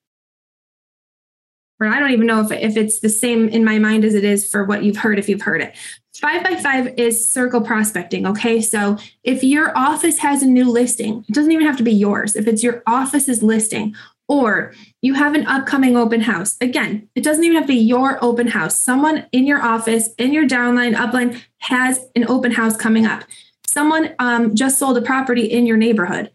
Or 1.79 1.87
I 1.87 1.99
don't 1.99 2.11
even 2.11 2.27
know 2.27 2.41
if, 2.41 2.51
if 2.51 2.75
it's 2.75 2.99
the 2.99 3.09
same 3.09 3.47
in 3.47 3.63
my 3.63 3.79
mind 3.79 4.03
as 4.03 4.13
it 4.13 4.25
is 4.25 4.49
for 4.49 4.65
what 4.65 4.83
you've 4.83 4.97
heard, 4.97 5.17
if 5.17 5.29
you've 5.29 5.41
heard 5.41 5.61
it. 5.61 5.77
Five 6.19 6.43
by 6.43 6.55
five 6.55 6.99
is 6.99 7.25
circle 7.25 7.61
prospecting. 7.61 8.27
Okay. 8.27 8.59
So 8.59 8.97
if 9.23 9.43
your 9.43 9.77
office 9.77 10.17
has 10.17 10.43
a 10.43 10.47
new 10.47 10.69
listing, 10.69 11.23
it 11.29 11.33
doesn't 11.33 11.51
even 11.51 11.65
have 11.65 11.77
to 11.77 11.83
be 11.83 11.93
yours. 11.93 12.35
If 12.35 12.47
it's 12.47 12.63
your 12.63 12.83
office's 12.85 13.41
listing, 13.41 13.95
or 14.27 14.73
you 15.01 15.15
have 15.15 15.33
an 15.33 15.47
upcoming 15.47 15.97
open 15.97 16.21
house, 16.21 16.55
again, 16.61 17.09
it 17.15 17.23
doesn't 17.23 17.43
even 17.43 17.57
have 17.57 17.65
to 17.65 17.73
be 17.73 17.79
your 17.79 18.23
open 18.23 18.47
house. 18.47 18.79
Someone 18.79 19.25
in 19.31 19.47
your 19.47 19.61
office, 19.61 20.09
in 20.19 20.33
your 20.33 20.47
downline, 20.47 20.93
upline 20.95 21.41
has 21.59 21.99
an 22.15 22.25
open 22.27 22.51
house 22.51 22.77
coming 22.77 23.07
up. 23.07 23.23
Someone 23.69 24.15
um, 24.19 24.55
just 24.55 24.79
sold 24.79 24.97
a 24.97 25.01
property 25.01 25.45
in 25.45 25.65
your 25.65 25.77
neighborhood. 25.77 26.31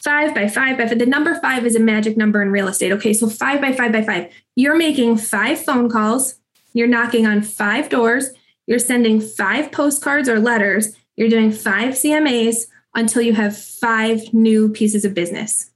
Five 0.00 0.34
by 0.34 0.48
five 0.48 0.78
by 0.78 0.88
five. 0.88 0.98
The 0.98 1.06
number 1.06 1.38
five 1.40 1.66
is 1.66 1.76
a 1.76 1.80
magic 1.80 2.16
number 2.16 2.40
in 2.40 2.50
real 2.50 2.68
estate. 2.68 2.92
Okay. 2.92 3.12
So 3.12 3.28
five 3.28 3.60
by 3.60 3.72
five 3.72 3.92
by 3.92 4.02
five. 4.02 4.32
You're 4.56 4.76
making 4.76 5.18
five 5.18 5.60
phone 5.60 5.88
calls. 5.88 6.36
You're 6.72 6.86
knocking 6.86 7.26
on 7.26 7.42
five 7.42 7.88
doors 7.88 8.30
you're 8.68 8.78
sending 8.78 9.18
five 9.22 9.72
postcards 9.72 10.28
or 10.28 10.38
letters. 10.38 10.94
You're 11.16 11.30
doing 11.30 11.50
five 11.52 11.94
CMAs 11.94 12.66
until 12.94 13.22
you 13.22 13.32
have 13.32 13.56
five 13.56 14.34
new 14.34 14.68
pieces 14.68 15.06
of 15.06 15.14
business. 15.14 15.70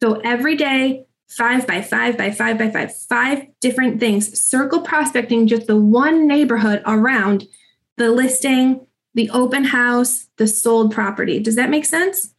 So 0.00 0.20
every 0.20 0.54
day, 0.54 1.06
five 1.28 1.66
by 1.66 1.82
five 1.82 2.16
by 2.16 2.30
five 2.30 2.56
by 2.56 2.70
five, 2.70 2.94
five 2.94 3.48
different 3.60 3.98
things. 3.98 4.40
Circle 4.40 4.82
prospecting 4.82 5.48
just 5.48 5.66
the 5.66 5.76
one 5.76 6.28
neighborhood 6.28 6.82
around 6.86 7.48
the 7.96 8.12
listing, 8.12 8.86
the 9.14 9.30
open 9.30 9.64
house, 9.64 10.28
the 10.36 10.46
sold 10.46 10.92
property. 10.92 11.40
Does 11.40 11.56
that 11.56 11.70
make 11.70 11.84
sense? 11.84 12.34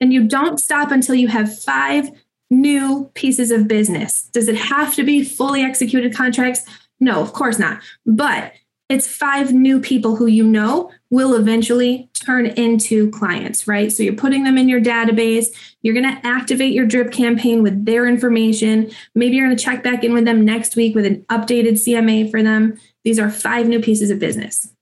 And 0.00 0.12
you 0.12 0.26
don't 0.26 0.58
stop 0.58 0.90
until 0.90 1.14
you 1.14 1.28
have 1.28 1.62
five 1.62 2.10
new 2.50 3.10
pieces 3.14 3.50
of 3.50 3.68
business. 3.68 4.24
Does 4.32 4.48
it 4.48 4.56
have 4.56 4.94
to 4.96 5.04
be 5.04 5.22
fully 5.22 5.62
executed 5.62 6.14
contracts? 6.14 6.62
No, 6.98 7.20
of 7.20 7.32
course 7.32 7.58
not. 7.58 7.80
But 8.04 8.52
it's 8.88 9.06
five 9.06 9.52
new 9.52 9.78
people 9.78 10.16
who 10.16 10.26
you 10.26 10.44
know 10.44 10.90
will 11.10 11.34
eventually 11.34 12.10
turn 12.12 12.46
into 12.46 13.08
clients, 13.12 13.68
right? 13.68 13.92
So 13.92 14.02
you're 14.02 14.14
putting 14.14 14.42
them 14.42 14.58
in 14.58 14.68
your 14.68 14.80
database. 14.80 15.46
You're 15.82 15.94
going 15.94 16.12
to 16.12 16.26
activate 16.26 16.74
your 16.74 16.86
drip 16.86 17.12
campaign 17.12 17.62
with 17.62 17.84
their 17.84 18.06
information. 18.06 18.90
Maybe 19.14 19.36
you're 19.36 19.46
going 19.46 19.56
to 19.56 19.64
check 19.64 19.84
back 19.84 20.02
in 20.02 20.12
with 20.12 20.24
them 20.24 20.44
next 20.44 20.74
week 20.74 20.96
with 20.96 21.06
an 21.06 21.24
updated 21.30 21.74
CMA 21.74 22.32
for 22.32 22.42
them. 22.42 22.80
These 23.04 23.20
are 23.20 23.30
five 23.30 23.68
new 23.68 23.80
pieces 23.80 24.10
of 24.10 24.18
business 24.18 24.72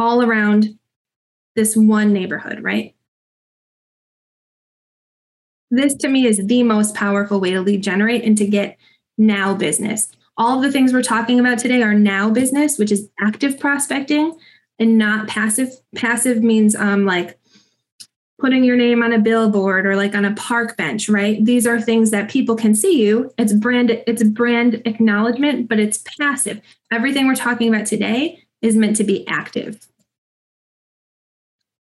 all 0.00 0.22
around 0.22 0.78
this 1.56 1.76
one 1.76 2.12
neighborhood, 2.12 2.62
right? 2.62 2.94
This 5.70 5.94
to 5.96 6.08
me 6.08 6.26
is 6.26 6.44
the 6.46 6.62
most 6.62 6.94
powerful 6.94 7.40
way 7.40 7.52
to 7.52 7.60
lead 7.60 7.82
generate 7.82 8.24
and 8.24 8.36
to 8.38 8.46
get 8.46 8.76
now 9.18 9.54
business. 9.54 10.08
All 10.36 10.56
of 10.56 10.62
the 10.62 10.72
things 10.72 10.92
we're 10.92 11.02
talking 11.02 11.38
about 11.38 11.58
today 11.58 11.82
are 11.82 11.94
now 11.94 12.30
business, 12.30 12.78
which 12.78 12.90
is 12.90 13.08
active 13.20 13.60
prospecting 13.60 14.36
and 14.78 14.96
not 14.96 15.28
passive. 15.28 15.70
Passive 15.94 16.42
means 16.42 16.74
um, 16.74 17.04
like 17.04 17.38
putting 18.40 18.64
your 18.64 18.76
name 18.76 19.02
on 19.02 19.12
a 19.12 19.18
billboard 19.18 19.84
or 19.86 19.96
like 19.96 20.14
on 20.14 20.24
a 20.24 20.34
park 20.34 20.76
bench, 20.76 21.08
right? 21.08 21.44
These 21.44 21.66
are 21.66 21.78
things 21.80 22.10
that 22.10 22.30
people 22.30 22.56
can 22.56 22.74
see 22.74 23.02
you. 23.02 23.32
It's 23.36 23.52
brand 23.52 23.90
it's 24.06 24.22
brand 24.22 24.80
acknowledgement, 24.86 25.68
but 25.68 25.78
it's 25.78 26.02
passive. 26.18 26.60
Everything 26.90 27.26
we're 27.26 27.34
talking 27.34 27.72
about 27.72 27.86
today 27.86 28.42
is 28.62 28.76
meant 28.76 28.96
to 28.96 29.04
be 29.04 29.26
active. 29.28 29.89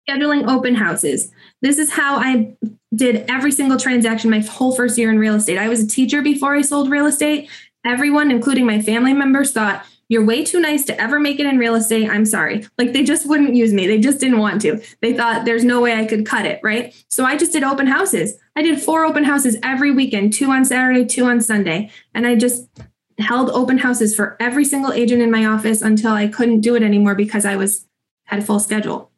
Scheduling 0.08 0.48
open 0.50 0.76
houses. 0.76 1.32
This 1.62 1.78
is 1.78 1.92
how 1.92 2.18
I 2.18 2.56
did 2.94 3.26
every 3.30 3.52
single 3.52 3.78
transaction 3.78 4.30
my 4.30 4.40
whole 4.40 4.76
first 4.76 4.98
year 4.98 5.10
in 5.10 5.18
real 5.18 5.36
estate. 5.36 5.58
I 5.58 5.70
was 5.70 5.82
a 5.82 5.88
teacher 5.88 6.22
before 6.22 6.56
I 6.56 6.62
sold 6.62 6.90
real 6.90 7.06
estate. 7.06 7.50
Everyone, 7.86 8.32
including 8.32 8.66
my 8.66 8.82
family 8.82 9.14
members, 9.14 9.52
thought 9.52 9.86
you're 10.10 10.26
way 10.26 10.44
too 10.44 10.60
nice 10.60 10.86
to 10.86 11.02
ever 11.02 11.20
make 11.20 11.40
it 11.40 11.46
in 11.46 11.58
real 11.58 11.76
estate. 11.76 12.10
I'm 12.10 12.26
sorry. 12.26 12.68
Like 12.78 12.94
they 12.94 13.04
just 13.04 13.28
wouldn't 13.28 13.56
use 13.56 13.74
me. 13.74 13.88
They 13.88 14.00
just 14.00 14.20
didn't 14.20 14.40
want 14.40 14.62
to. 14.62 14.82
They 15.02 15.14
thought 15.14 15.46
there's 15.46 15.64
no 15.64 15.82
way 15.82 15.94
I 15.94 16.06
could 16.06 16.26
cut 16.26 16.46
it, 16.46 16.60
right? 16.62 16.94
So 17.08 17.24
I 17.26 17.38
just 17.38 17.54
did 17.54 17.64
open 17.64 17.88
houses. 17.88 18.34
I 18.56 18.62
did 18.62 18.82
four 18.82 19.06
open 19.06 19.24
houses 19.24 19.58
every 19.64 19.92
weekend, 19.92 20.34
two 20.34 20.52
on 20.52 20.66
Saturday, 20.66 21.06
two 21.06 21.26
on 21.26 21.42
Sunday. 21.42 21.90
And 22.14 22.28
I 22.28 22.36
just 22.36 22.68
held 23.20 23.50
open 23.52 23.78
houses 23.78 24.16
for 24.16 24.36
every 24.40 24.66
single 24.66 24.92
agent 24.92 25.22
in 25.22 25.32
my 25.32 25.46
office 25.46 25.82
until 25.82 26.12
I 26.12 26.28
couldn't 26.28 26.62
do 26.62 26.76
it 26.76 26.84
anymore 26.84 27.16
because 27.16 27.46
I 27.46 27.56
was 27.56 27.88
had 28.26 28.40
a 28.40 28.44
full 28.44 28.60
schedule. 28.60 29.13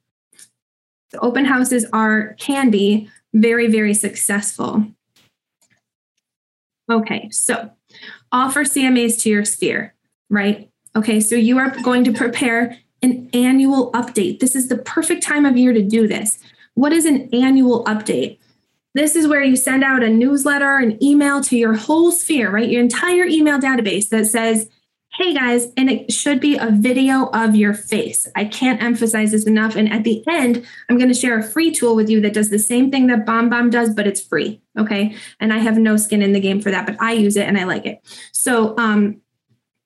Open 1.21 1.45
houses 1.45 1.85
are 1.93 2.35
can 2.39 2.69
be 2.69 3.09
very 3.33 3.67
very 3.67 3.93
successful. 3.93 4.85
Okay, 6.89 7.29
so 7.31 7.71
offer 8.31 8.63
CMAs 8.63 9.21
to 9.21 9.29
your 9.29 9.45
sphere, 9.45 9.95
right? 10.29 10.69
Okay, 10.95 11.19
so 11.19 11.35
you 11.35 11.57
are 11.57 11.71
going 11.81 12.03
to 12.03 12.13
prepare 12.13 12.77
an 13.01 13.29
annual 13.33 13.91
update. 13.91 14.39
This 14.39 14.55
is 14.55 14.69
the 14.69 14.77
perfect 14.77 15.23
time 15.23 15.45
of 15.45 15.57
year 15.57 15.73
to 15.73 15.81
do 15.81 16.07
this. 16.07 16.39
What 16.75 16.93
is 16.93 17.05
an 17.05 17.29
annual 17.33 17.83
update? 17.85 18.39
This 18.93 19.15
is 19.15 19.27
where 19.27 19.43
you 19.43 19.57
send 19.57 19.83
out 19.83 20.03
a 20.03 20.09
newsletter, 20.09 20.77
an 20.77 21.03
email 21.03 21.41
to 21.43 21.57
your 21.57 21.73
whole 21.73 22.11
sphere, 22.11 22.49
right? 22.49 22.69
Your 22.69 22.81
entire 22.81 23.25
email 23.25 23.59
database 23.59 24.09
that 24.09 24.25
says, 24.25 24.69
hey 25.17 25.33
guys, 25.33 25.67
and 25.77 25.89
it 25.89 26.11
should 26.11 26.41
be 26.41 26.57
a 26.57 26.69
video 26.71 27.27
of 27.27 27.55
your 27.55 27.73
face. 27.73 28.27
I 28.35 28.45
can't 28.45 28.81
emphasize 28.83 29.31
this 29.31 29.45
enough. 29.45 29.75
And 29.75 29.91
at 29.91 30.03
the 30.03 30.23
end, 30.27 30.65
I'm 30.89 30.97
going 30.97 31.07
to 31.07 31.13
share 31.13 31.39
a 31.39 31.43
free 31.43 31.71
tool 31.71 31.95
with 31.95 32.09
you 32.09 32.19
that 32.21 32.33
does 32.33 32.49
the 32.49 32.59
same 32.59 32.91
thing 32.91 33.07
that 33.07 33.25
BombBomb 33.25 33.71
does, 33.71 33.93
but 33.93 34.07
it's 34.07 34.21
free. 34.21 34.61
Okay. 34.77 35.15
And 35.39 35.53
I 35.53 35.59
have 35.59 35.77
no 35.77 35.95
skin 35.95 36.21
in 36.21 36.33
the 36.33 36.41
game 36.41 36.59
for 36.59 36.69
that, 36.69 36.85
but 36.85 36.97
I 36.99 37.13
use 37.13 37.37
it 37.37 37.47
and 37.47 37.57
I 37.57 37.63
like 37.63 37.85
it. 37.85 38.01
So, 38.33 38.77
um, 38.77 39.21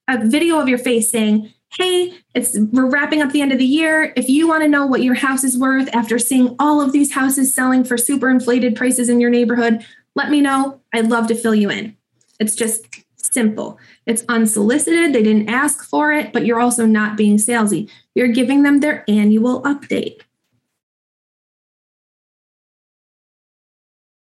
a 0.07 0.25
video 0.25 0.59
of 0.59 0.67
your 0.67 0.79
face 0.79 1.12
saying, 1.12 1.53
hey, 1.77 2.17
it's 2.33 2.57
we're 2.57 2.89
wrapping 2.89 3.21
up 3.21 3.31
the 3.31 3.41
end 3.41 3.51
of 3.51 3.59
the 3.59 3.65
year. 3.65 4.12
If 4.15 4.27
you 4.27 4.48
want 4.48 4.63
to 4.63 4.67
know 4.67 4.88
what 4.88 5.03
your 5.03 5.13
house 5.13 5.43
is 5.43 5.55
worth 5.55 5.88
after 5.93 6.17
seeing 6.17 6.55
all 6.57 6.81
of 6.81 6.91
these 6.91 7.13
houses 7.13 7.53
selling 7.53 7.83
for 7.83 7.95
super 7.95 8.27
inflated 8.27 8.75
prices 8.75 9.07
in 9.07 9.19
your 9.19 9.29
neighborhood, 9.29 9.86
let 10.15 10.31
me 10.31 10.41
know. 10.41 10.81
I'd 10.91 11.09
love 11.09 11.27
to 11.27 11.36
fill 11.36 11.53
you 11.53 11.69
in. 11.69 11.95
It's 12.39 12.55
just 12.55 12.88
simple. 13.31 13.79
It's 14.05 14.24
unsolicited. 14.29 15.13
They 15.13 15.24
didn't 15.24 15.50
ask 15.50 15.83
for 15.83 16.12
it, 16.12 16.33
but 16.33 16.45
you're 16.45 16.59
also 16.59 16.86
not 16.86 17.17
being 17.17 17.38
salesy. 17.38 17.89
You're 18.15 18.29
giving 18.29 18.63
them 18.63 18.79
their 18.79 19.03
annual 19.07 19.62
update. 19.63 20.21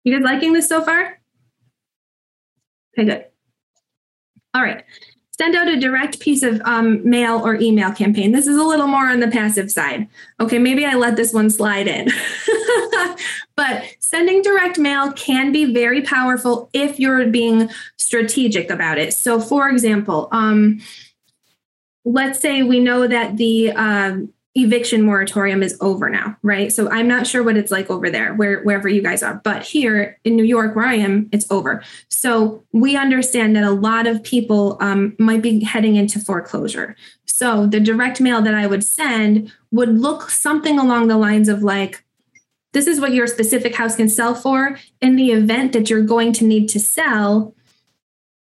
You 0.03 0.13
guys 0.13 0.23
liking 0.23 0.53
this 0.53 0.69
so 0.69 0.81
far? 0.81 1.19
Okay, 2.97 3.05
good. 3.05 3.25
All 4.53 4.63
right. 4.63 4.83
Send 5.39 5.55
out 5.55 5.67
a 5.67 5.79
direct 5.79 6.19
piece 6.19 6.41
of 6.41 6.59
um, 6.65 7.07
mail 7.07 7.45
or 7.45 7.55
email 7.55 7.91
campaign. 7.91 8.31
This 8.31 8.47
is 8.47 8.57
a 8.57 8.63
little 8.63 8.87
more 8.87 9.05
on 9.05 9.19
the 9.19 9.27
passive 9.27 9.69
side. 9.69 10.07
Okay, 10.39 10.57
maybe 10.57 10.83
I 10.83 10.95
let 10.95 11.15
this 11.15 11.31
one 11.31 11.51
slide 11.51 11.87
in. 11.87 12.09
but 13.55 13.83
sending 13.99 14.41
direct 14.41 14.79
mail 14.79 15.11
can 15.13 15.51
be 15.51 15.71
very 15.71 16.01
powerful 16.01 16.69
if 16.73 16.99
you're 16.99 17.27
being 17.27 17.69
strategic 17.97 18.71
about 18.71 18.97
it. 18.97 19.13
So, 19.13 19.39
for 19.39 19.69
example, 19.69 20.27
um, 20.31 20.79
let's 22.03 22.39
say 22.39 22.63
we 22.63 22.79
know 22.79 23.05
that 23.05 23.37
the 23.37 23.71
um, 23.73 24.33
eviction 24.57 25.03
moratorium 25.03 25.61
is 25.61 25.77
over 25.81 26.09
now, 26.09 26.35
right? 26.41 26.71
So 26.73 26.89
I'm 26.89 27.07
not 27.07 27.27
sure 27.27 27.43
what 27.43 27.57
it's 27.57 27.71
like 27.71 27.91
over 27.91 28.09
there, 28.09 28.33
where 28.33 28.63
wherever 28.63 28.89
you 28.89 29.03
guys 29.03 29.21
are, 29.21 29.39
but 29.43 29.61
here 29.61 30.19
in 30.23 30.35
New 30.35 30.43
York, 30.43 30.75
where 30.75 30.85
I 30.85 30.95
am, 30.95 31.29
it's 31.31 31.49
over. 31.51 31.83
So 32.09 32.63
we 32.73 32.97
understand 32.97 33.55
that 33.55 33.63
a 33.63 33.71
lot 33.71 34.07
of 34.07 34.23
people 34.23 34.77
um, 34.81 35.15
might 35.19 35.43
be 35.43 35.63
heading 35.63 35.95
into 35.95 36.19
foreclosure. 36.19 36.95
So 37.25 37.67
the 37.67 37.79
direct 37.79 38.19
mail 38.19 38.41
that 38.41 38.55
I 38.55 38.65
would 38.65 38.83
send 38.83 39.53
would 39.71 39.99
look 39.99 40.31
something 40.31 40.79
along 40.79 41.07
the 41.07 41.17
lines 41.17 41.49
of 41.49 41.61
like, 41.61 42.03
this 42.73 42.87
is 42.87 42.99
what 42.99 43.13
your 43.13 43.27
specific 43.27 43.75
house 43.75 43.95
can 43.95 44.09
sell 44.09 44.33
for 44.33 44.79
in 45.01 45.15
the 45.15 45.31
event 45.31 45.73
that 45.73 45.89
you're 45.89 46.01
going 46.01 46.33
to 46.33 46.45
need 46.45 46.67
to 46.69 46.79
sell 46.79 47.53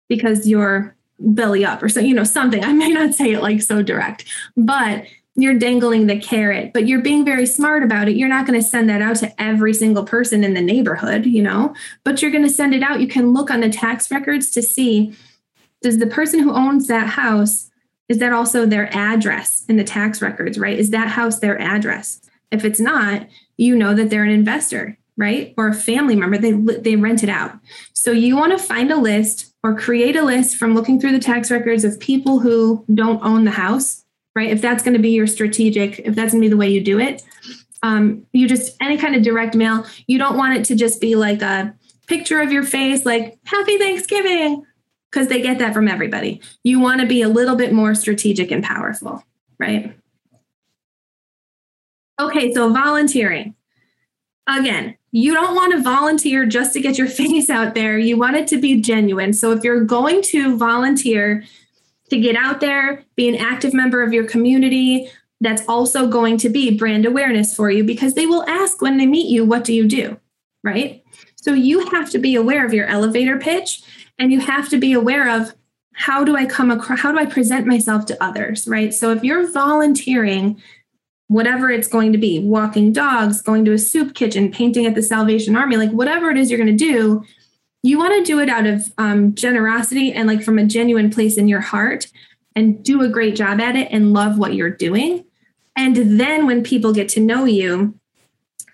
because 0.08 0.46
you're 0.46 0.96
belly 1.22 1.64
up 1.66 1.82
or 1.82 1.88
so 1.88 2.00
you 2.00 2.14
know 2.14 2.24
something 2.24 2.64
i 2.64 2.72
may 2.72 2.88
not 2.88 3.12
say 3.12 3.32
it 3.32 3.42
like 3.42 3.60
so 3.60 3.82
direct 3.82 4.24
but 4.56 5.04
you're 5.36 5.58
dangling 5.58 6.06
the 6.06 6.18
carrot, 6.18 6.72
but 6.72 6.86
you're 6.86 7.02
being 7.02 7.24
very 7.24 7.46
smart 7.46 7.82
about 7.82 8.08
it. 8.08 8.16
You're 8.16 8.28
not 8.28 8.46
going 8.46 8.60
to 8.60 8.66
send 8.66 8.88
that 8.90 9.00
out 9.00 9.16
to 9.16 9.40
every 9.40 9.72
single 9.72 10.04
person 10.04 10.42
in 10.42 10.54
the 10.54 10.60
neighborhood, 10.60 11.24
you 11.24 11.42
know, 11.42 11.74
but 12.04 12.20
you're 12.20 12.32
going 12.32 12.44
to 12.44 12.50
send 12.50 12.74
it 12.74 12.82
out. 12.82 13.00
You 13.00 13.08
can 13.08 13.32
look 13.32 13.50
on 13.50 13.60
the 13.60 13.70
tax 13.70 14.10
records 14.10 14.50
to 14.50 14.62
see 14.62 15.14
does 15.82 15.98
the 15.98 16.06
person 16.06 16.40
who 16.40 16.52
owns 16.52 16.88
that 16.88 17.06
house 17.08 17.70
is 18.08 18.18
that 18.18 18.32
also 18.32 18.66
their 18.66 18.94
address 18.94 19.64
in 19.68 19.76
the 19.76 19.84
tax 19.84 20.20
records, 20.20 20.58
right? 20.58 20.78
Is 20.78 20.90
that 20.90 21.08
house 21.08 21.38
their 21.38 21.58
address? 21.60 22.20
If 22.50 22.64
it's 22.64 22.80
not, 22.80 23.26
you 23.56 23.76
know 23.76 23.94
that 23.94 24.10
they're 24.10 24.24
an 24.24 24.30
investor, 24.30 24.98
right? 25.16 25.54
Or 25.56 25.68
a 25.68 25.74
family 25.74 26.16
member, 26.16 26.36
they 26.36 26.52
they 26.52 26.96
rent 26.96 27.22
it 27.22 27.28
out. 27.28 27.52
So 27.94 28.10
you 28.10 28.36
want 28.36 28.52
to 28.52 28.58
find 28.58 28.90
a 28.90 28.96
list 28.96 29.54
or 29.62 29.78
create 29.78 30.16
a 30.16 30.24
list 30.24 30.56
from 30.56 30.74
looking 30.74 31.00
through 31.00 31.12
the 31.12 31.18
tax 31.20 31.50
records 31.50 31.84
of 31.84 32.00
people 32.00 32.40
who 32.40 32.84
don't 32.92 33.22
own 33.22 33.44
the 33.44 33.52
house 33.52 34.04
right? 34.34 34.50
If 34.50 34.60
that's 34.60 34.82
going 34.82 34.94
to 34.94 35.00
be 35.00 35.10
your 35.10 35.26
strategic, 35.26 35.98
if 36.00 36.14
that's 36.14 36.32
going 36.32 36.42
to 36.42 36.46
be 36.46 36.48
the 36.48 36.56
way 36.56 36.68
you 36.68 36.82
do 36.82 36.98
it, 36.98 37.22
um, 37.82 38.26
you 38.32 38.46
just 38.46 38.76
any 38.80 38.96
kind 38.96 39.14
of 39.14 39.22
direct 39.22 39.54
mail. 39.54 39.86
You 40.06 40.18
don't 40.18 40.36
want 40.36 40.56
it 40.56 40.64
to 40.66 40.74
just 40.74 41.00
be 41.00 41.16
like 41.16 41.42
a 41.42 41.74
picture 42.06 42.40
of 42.40 42.52
your 42.52 42.64
face, 42.64 43.06
like 43.06 43.38
Happy 43.44 43.78
Thanksgiving, 43.78 44.64
because 45.10 45.28
they 45.28 45.40
get 45.40 45.58
that 45.58 45.74
from 45.74 45.88
everybody. 45.88 46.40
You 46.62 46.80
want 46.80 47.00
to 47.00 47.06
be 47.06 47.22
a 47.22 47.28
little 47.28 47.56
bit 47.56 47.72
more 47.72 47.94
strategic 47.94 48.50
and 48.50 48.62
powerful, 48.62 49.24
right? 49.58 49.96
Okay, 52.20 52.52
so 52.52 52.72
volunteering. 52.72 53.54
Again, 54.46 54.96
you 55.12 55.32
don't 55.32 55.54
want 55.54 55.72
to 55.72 55.82
volunteer 55.82 56.44
just 56.44 56.72
to 56.74 56.80
get 56.80 56.98
your 56.98 57.06
face 57.08 57.48
out 57.48 57.74
there. 57.74 57.98
You 57.98 58.18
want 58.18 58.36
it 58.36 58.46
to 58.48 58.60
be 58.60 58.80
genuine. 58.80 59.32
So 59.32 59.52
if 59.52 59.64
you're 59.64 59.84
going 59.84 60.22
to 60.22 60.56
volunteer, 60.56 61.44
to 62.10 62.18
get 62.18 62.36
out 62.36 62.60
there, 62.60 63.04
be 63.16 63.28
an 63.28 63.36
active 63.36 63.72
member 63.72 64.02
of 64.02 64.12
your 64.12 64.24
community. 64.24 65.10
That's 65.40 65.62
also 65.66 66.06
going 66.06 66.36
to 66.38 66.48
be 66.48 66.76
brand 66.76 67.06
awareness 67.06 67.54
for 67.54 67.70
you 67.70 67.82
because 67.82 68.14
they 68.14 68.26
will 68.26 68.44
ask 68.48 68.82
when 68.82 68.98
they 68.98 69.06
meet 69.06 69.30
you, 69.30 69.44
what 69.44 69.64
do 69.64 69.72
you 69.72 69.88
do? 69.88 70.18
Right? 70.62 71.02
So 71.36 71.54
you 71.54 71.88
have 71.90 72.10
to 72.10 72.18
be 72.18 72.34
aware 72.34 72.66
of 72.66 72.74
your 72.74 72.86
elevator 72.86 73.38
pitch 73.38 73.82
and 74.18 74.30
you 74.30 74.40
have 74.40 74.68
to 74.68 74.78
be 74.78 74.92
aware 74.92 75.30
of 75.30 75.54
how 75.94 76.24
do 76.24 76.36
I 76.36 76.44
come 76.44 76.70
across, 76.70 77.00
how 77.00 77.12
do 77.12 77.18
I 77.18 77.26
present 77.26 77.66
myself 77.66 78.04
to 78.06 78.22
others? 78.22 78.68
Right? 78.68 78.92
So 78.92 79.12
if 79.12 79.24
you're 79.24 79.50
volunteering, 79.50 80.60
whatever 81.28 81.70
it's 81.70 81.88
going 81.88 82.12
to 82.12 82.18
be, 82.18 82.40
walking 82.40 82.92
dogs, 82.92 83.40
going 83.40 83.64
to 83.64 83.72
a 83.72 83.78
soup 83.78 84.14
kitchen, 84.14 84.50
painting 84.50 84.84
at 84.84 84.94
the 84.94 85.02
Salvation 85.02 85.56
Army, 85.56 85.76
like 85.76 85.90
whatever 85.90 86.30
it 86.30 86.36
is 86.36 86.50
you're 86.50 86.58
going 86.58 86.76
to 86.76 86.84
do, 86.84 87.24
you 87.82 87.98
want 87.98 88.14
to 88.14 88.24
do 88.24 88.40
it 88.40 88.48
out 88.48 88.66
of 88.66 88.92
um, 88.98 89.34
generosity 89.34 90.12
and 90.12 90.28
like 90.28 90.42
from 90.42 90.58
a 90.58 90.66
genuine 90.66 91.10
place 91.10 91.36
in 91.36 91.48
your 91.48 91.60
heart 91.60 92.06
and 92.54 92.84
do 92.84 93.02
a 93.02 93.08
great 93.08 93.36
job 93.36 93.60
at 93.60 93.76
it 93.76 93.88
and 93.90 94.12
love 94.12 94.38
what 94.38 94.54
you're 94.54 94.70
doing. 94.70 95.24
And 95.76 95.96
then 96.20 96.46
when 96.46 96.62
people 96.62 96.92
get 96.92 97.08
to 97.10 97.20
know 97.20 97.44
you, 97.44 97.98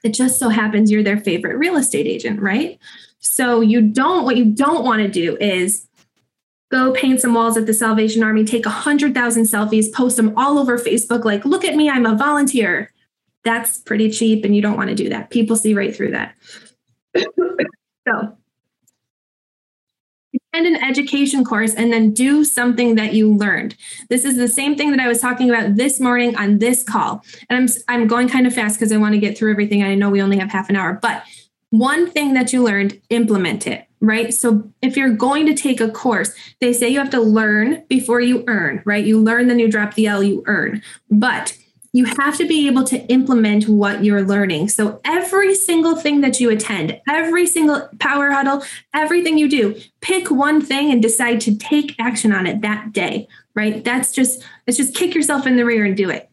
it 0.02 0.10
just 0.10 0.38
so 0.38 0.48
happens 0.48 0.90
you're 0.90 1.02
their 1.02 1.18
favorite 1.18 1.56
real 1.56 1.76
estate 1.76 2.06
agent, 2.06 2.40
right? 2.40 2.78
So 3.18 3.60
you 3.60 3.80
don't, 3.80 4.24
what 4.24 4.36
you 4.36 4.44
don't 4.44 4.84
want 4.84 5.02
to 5.02 5.08
do 5.08 5.36
is 5.38 5.86
go 6.70 6.92
paint 6.92 7.20
some 7.20 7.34
walls 7.34 7.56
at 7.56 7.66
the 7.66 7.74
Salvation 7.74 8.22
Army, 8.22 8.44
take 8.44 8.66
a 8.66 8.70
hundred 8.70 9.14
thousand 9.14 9.44
selfies, 9.44 9.92
post 9.92 10.16
them 10.16 10.36
all 10.36 10.58
over 10.58 10.78
Facebook, 10.78 11.24
like, 11.24 11.44
look 11.44 11.64
at 11.64 11.76
me, 11.76 11.88
I'm 11.88 12.06
a 12.06 12.16
volunteer. 12.16 12.92
That's 13.44 13.78
pretty 13.78 14.10
cheap, 14.10 14.44
and 14.44 14.56
you 14.56 14.62
don't 14.62 14.76
want 14.76 14.88
to 14.88 14.96
do 14.96 15.08
that. 15.10 15.30
People 15.30 15.54
see 15.54 15.74
right 15.74 15.94
through 15.94 16.10
that. 16.10 16.34
so 18.08 18.36
an 20.64 20.82
education 20.82 21.44
course 21.44 21.74
and 21.74 21.92
then 21.92 22.14
do 22.14 22.44
something 22.44 22.94
that 22.94 23.12
you 23.12 23.34
learned. 23.34 23.76
This 24.08 24.24
is 24.24 24.36
the 24.36 24.48
same 24.48 24.76
thing 24.76 24.92
that 24.92 25.00
I 25.00 25.08
was 25.08 25.20
talking 25.20 25.50
about 25.50 25.76
this 25.76 26.00
morning 26.00 26.36
on 26.36 26.58
this 26.58 26.82
call. 26.82 27.22
And 27.50 27.58
I'm 27.58 27.68
I'm 27.88 28.06
going 28.06 28.28
kind 28.28 28.46
of 28.46 28.54
fast 28.54 28.78
because 28.78 28.92
I 28.92 28.96
want 28.96 29.14
to 29.14 29.20
get 29.20 29.36
through 29.36 29.50
everything. 29.50 29.82
I 29.82 29.94
know 29.94 30.08
we 30.08 30.22
only 30.22 30.38
have 30.38 30.50
half 30.50 30.70
an 30.70 30.76
hour, 30.76 30.94
but 31.02 31.24
one 31.70 32.10
thing 32.10 32.34
that 32.34 32.52
you 32.52 32.62
learned, 32.62 33.00
implement 33.10 33.66
it, 33.66 33.86
right? 34.00 34.32
So 34.32 34.70
if 34.82 34.96
you're 34.96 35.10
going 35.10 35.46
to 35.46 35.54
take 35.54 35.80
a 35.80 35.90
course, 35.90 36.32
they 36.60 36.72
say 36.72 36.88
you 36.88 36.98
have 36.98 37.10
to 37.10 37.20
learn 37.20 37.84
before 37.88 38.20
you 38.20 38.44
earn, 38.46 38.82
right? 38.84 39.04
You 39.04 39.20
learn, 39.20 39.48
then 39.48 39.58
you 39.58 39.70
drop 39.70 39.94
the 39.94 40.06
L, 40.06 40.22
you 40.22 40.42
earn. 40.46 40.80
But 41.10 41.56
you 41.96 42.04
have 42.04 42.36
to 42.36 42.46
be 42.46 42.66
able 42.66 42.84
to 42.84 42.98
implement 43.06 43.66
what 43.70 44.04
you're 44.04 44.22
learning. 44.22 44.68
So 44.68 45.00
every 45.02 45.54
single 45.54 45.96
thing 45.96 46.20
that 46.20 46.38
you 46.38 46.50
attend, 46.50 47.00
every 47.08 47.46
single 47.46 47.88
power 48.00 48.30
huddle, 48.30 48.62
everything 48.92 49.38
you 49.38 49.48
do, 49.48 49.80
pick 50.02 50.30
one 50.30 50.60
thing 50.60 50.92
and 50.92 51.00
decide 51.00 51.40
to 51.40 51.56
take 51.56 51.96
action 51.98 52.32
on 52.32 52.46
it 52.46 52.60
that 52.60 52.92
day, 52.92 53.26
right? 53.54 53.82
That's 53.82 54.12
just, 54.12 54.44
it's 54.66 54.76
just 54.76 54.94
kick 54.94 55.14
yourself 55.14 55.46
in 55.46 55.56
the 55.56 55.64
rear 55.64 55.86
and 55.86 55.96
do 55.96 56.10
it. 56.10 56.28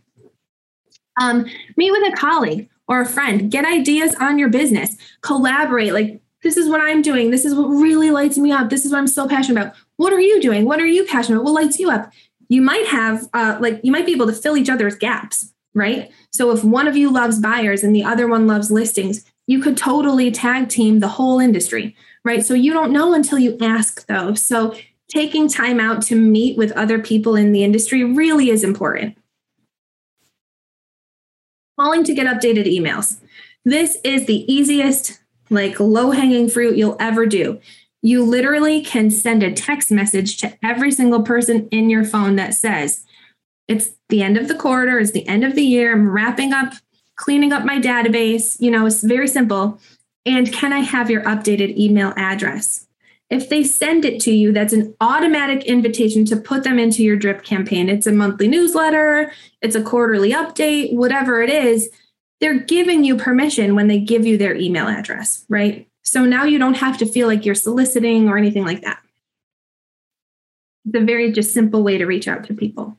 Um, 1.22 1.46
meet 1.78 1.92
with 1.92 2.12
a 2.12 2.18
colleague 2.18 2.70
or 2.90 3.00
a 3.00 3.06
friend, 3.06 3.50
get 3.50 3.64
ideas 3.64 4.14
on 4.16 4.38
your 4.38 4.50
business, 4.50 4.98
collaborate. 5.22 5.94
Like, 5.94 6.22
this 6.44 6.58
is 6.58 6.68
what 6.68 6.82
I'm 6.82 7.02
doing. 7.02 7.32
This 7.32 7.46
is 7.46 7.56
what 7.56 7.68
really 7.68 8.12
lights 8.12 8.38
me 8.38 8.52
up. 8.52 8.70
This 8.70 8.84
is 8.84 8.92
what 8.92 8.98
I'm 8.98 9.08
so 9.08 9.30
passionate 9.30 9.62
about. 9.62 9.76
What 9.96 10.12
are 10.12 10.20
you 10.20 10.42
doing? 10.42 10.66
What 10.66 10.82
are 10.82 10.86
you 10.86 11.06
passionate 11.06 11.38
about? 11.38 11.46
What 11.46 11.64
lights 11.64 11.80
you 11.80 11.90
up? 11.90 12.12
You 12.50 12.62
might 12.62 12.86
have, 12.88 13.30
uh, 13.34 13.60
like, 13.62 13.80
you 13.82 13.94
might 13.94 14.06
be 14.06 14.12
able 14.12 14.28
to 14.28 14.34
fill 14.34 14.58
each 14.58 14.70
other's 14.70 14.98
gaps 14.98 15.53
right? 15.74 16.12
So 16.32 16.52
if 16.52 16.64
one 16.64 16.88
of 16.88 16.98
you 16.98 17.12
loves 17.12 17.40
buyers 17.40 17.84
and 17.84 17.96
the 17.96 18.04
other 18.04 18.28
one 18.28 18.48
loves 18.48 18.72
listings, 18.72 19.26
you 19.48 19.62
could 19.62 19.78
totally 19.78 20.32
tag 20.32 20.70
team 20.70 21.00
the 21.00 21.08
whole 21.08 21.40
industry, 21.40 21.96
right? 22.24 22.46
So 22.46 22.54
you 22.54 22.74
don't 22.74 22.94
know 22.94 23.14
until 23.14 23.40
you 23.40 23.58
ask, 23.62 24.06
though. 24.08 24.34
So 24.36 24.76
taking 25.10 25.48
time 25.48 25.80
out 25.80 26.02
to 26.04 26.16
meet 26.16 26.58
with 26.58 26.72
other 26.74 27.00
people 27.00 27.36
in 27.36 27.52
the 27.52 27.64
industry 27.64 28.04
really 28.04 28.50
is 28.50 28.64
important. 28.64 29.18
Calling 31.80 32.04
to 32.04 32.14
get 32.14 32.28
updated 32.28 32.66
emails. 32.66 33.20
This 33.66 33.98
is 34.04 34.26
the 34.26 34.52
easiest, 34.52 35.20
like 35.50 35.80
low 35.80 36.12
hanging 36.12 36.50
fruit 36.50 36.78
you'll 36.78 36.98
ever 37.00 37.26
do. 37.26 37.60
You 38.02 38.24
literally 38.24 38.82
can 38.82 39.10
send 39.10 39.44
a 39.44 39.54
text 39.54 39.90
message 39.90 40.38
to 40.38 40.54
every 40.64 40.92
single 40.92 41.24
person 41.24 41.68
in 41.70 41.90
your 41.90 42.04
phone 42.04 42.36
that 42.36 42.54
says, 42.54 43.06
it's 43.68 43.92
the 44.10 44.22
end 44.22 44.38
of 44.38 44.48
the 44.48 44.56
quarter, 44.56 45.00
it's 45.00 45.12
the 45.12 45.28
end 45.28 45.44
of 45.44 45.56
the 45.56 45.64
year. 45.64 45.94
I'm 45.94 46.10
wrapping 46.10 46.54
up, 46.54 46.74
cleaning 47.16 47.54
up 47.54 47.66
my 47.66 47.80
database. 47.80 48.60
You 48.60 48.72
know, 48.72 48.86
it's 48.86 49.02
very 49.02 49.28
simple. 49.28 49.80
And 50.26 50.52
can 50.52 50.74
I 50.74 50.80
have 50.80 51.10
your 51.10 51.24
updated 51.24 51.78
email 51.78 52.14
address? 52.18 52.88
If 53.30 53.50
they 53.50 53.64
send 53.64 54.06
it 54.06 54.20
to 54.22 54.32
you, 54.32 54.52
that's 54.52 54.74
an 54.74 54.94
automatic 55.02 55.64
invitation 55.66 56.24
to 56.26 56.38
put 56.38 56.64
them 56.64 56.78
into 56.78 57.04
your 57.04 57.16
drip 57.16 57.44
campaign. 57.44 57.90
It's 57.90 58.06
a 58.06 58.12
monthly 58.12 58.48
newsletter, 58.48 59.32
it's 59.62 59.76
a 59.76 59.82
quarterly 59.82 60.32
update, 60.32 60.94
whatever 60.94 61.42
it 61.42 61.50
is. 61.50 61.90
They're 62.42 62.60
giving 62.60 63.04
you 63.04 63.16
permission 63.16 63.76
when 63.76 63.88
they 63.88 64.00
give 64.00 64.26
you 64.26 64.38
their 64.38 64.56
email 64.56 64.88
address, 64.88 65.46
right? 65.50 65.88
So 66.04 66.26
now 66.26 66.44
you 66.44 66.60
don't 66.60 66.76
have 66.76 66.98
to 66.98 67.06
feel 67.06 67.28
like 67.28 67.46
you're 67.46 67.56
soliciting 67.56 68.28
or 68.28 68.38
anything 68.38 68.66
like 68.66 68.82
that. 68.82 69.00
It's 70.86 71.02
a 71.02 71.06
very 71.06 71.32
just 71.32 71.54
simple 71.54 71.82
way 71.82 71.98
to 71.98 72.06
reach 72.06 72.28
out 72.28 72.44
to 72.46 72.54
people. 72.54 72.98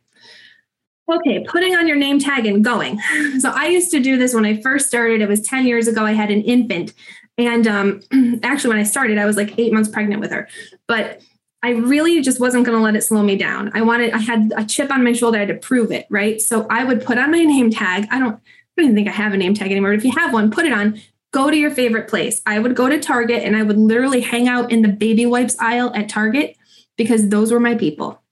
Okay, 1.07 1.45
putting 1.45 1.77
on 1.77 1.87
your 1.87 1.97
name 1.97 2.19
tag 2.19 2.47
and 2.47 2.65
going. 2.65 2.99
So 3.41 3.51
I 3.51 3.67
used 3.67 3.91
to 3.91 4.01
do 4.01 4.17
this 4.17 4.33
when 4.33 4.45
I 4.45 4.61
first 4.63 4.89
started. 4.89 5.21
It 5.21 5.29
was 5.29 5.43
10 5.43 5.67
years 5.67 5.87
ago. 5.87 6.05
I 6.05 6.13
had 6.13 6.31
an 6.31 6.41
infant. 6.43 6.95
And 7.37 7.67
um, 7.67 8.01
actually, 8.43 8.71
when 8.71 8.79
I 8.79 8.85
started, 8.85 9.19
I 9.19 9.27
was 9.27 9.37
like 9.37 9.59
eight 9.59 9.73
months 9.73 9.89
pregnant 9.89 10.21
with 10.21 10.31
her. 10.31 10.49
But 10.87 11.21
I 11.63 11.71
really 11.71 12.23
just 12.23 12.41
wasn't 12.41 12.65
going 12.65 12.79
to 12.79 12.83
let 12.83 12.97
it 12.97 13.03
slow 13.03 13.23
me 13.23 13.37
down. 13.37 13.71
I 13.75 13.83
wanted, 13.83 14.13
I 14.13 14.19
had 14.19 14.53
a 14.57 14.65
chip 14.65 14.91
on 14.91 15.03
my 15.03 15.13
shoulder. 15.13 15.39
I 15.39 15.41
had 15.41 15.49
to 15.49 15.55
prove 15.55 15.91
it, 15.91 16.07
right? 16.11 16.41
So 16.41 16.67
I 16.71 16.85
would 16.85 17.05
put 17.05 17.19
on 17.19 17.31
my 17.31 17.43
name 17.43 17.71
tag. 17.71 18.07
I 18.11 18.19
don't, 18.19 18.39
I 18.79 18.83
don't 18.83 18.95
think 18.95 19.09
I 19.09 19.13
have 19.13 19.33
a 19.33 19.37
name 19.37 19.55
tag 19.55 19.71
anymore. 19.71 19.93
But 19.93 19.99
if 19.99 20.05
you 20.05 20.13
have 20.13 20.33
one, 20.33 20.51
put 20.51 20.67
it 20.67 20.73
on. 20.73 21.01
Go 21.33 21.51
to 21.51 21.57
your 21.57 21.71
favorite 21.71 22.09
place. 22.09 22.41
I 22.47 22.59
would 22.59 22.77
go 22.77 22.89
to 22.89 23.01
Target 23.01 23.43
and 23.43 23.57
I 23.57 23.63
would 23.63 23.79
literally 23.79 24.21
hang 24.21 24.47
out 24.47 24.71
in 24.71 24.83
the 24.83 24.89
baby 24.89 25.27
wipes 25.27 25.57
aisle 25.59 25.93
at 25.95 26.09
Target 26.09 26.57
because 26.97 27.29
those 27.31 27.51
were 27.51 27.61
my 27.61 27.75
people. 27.75 28.23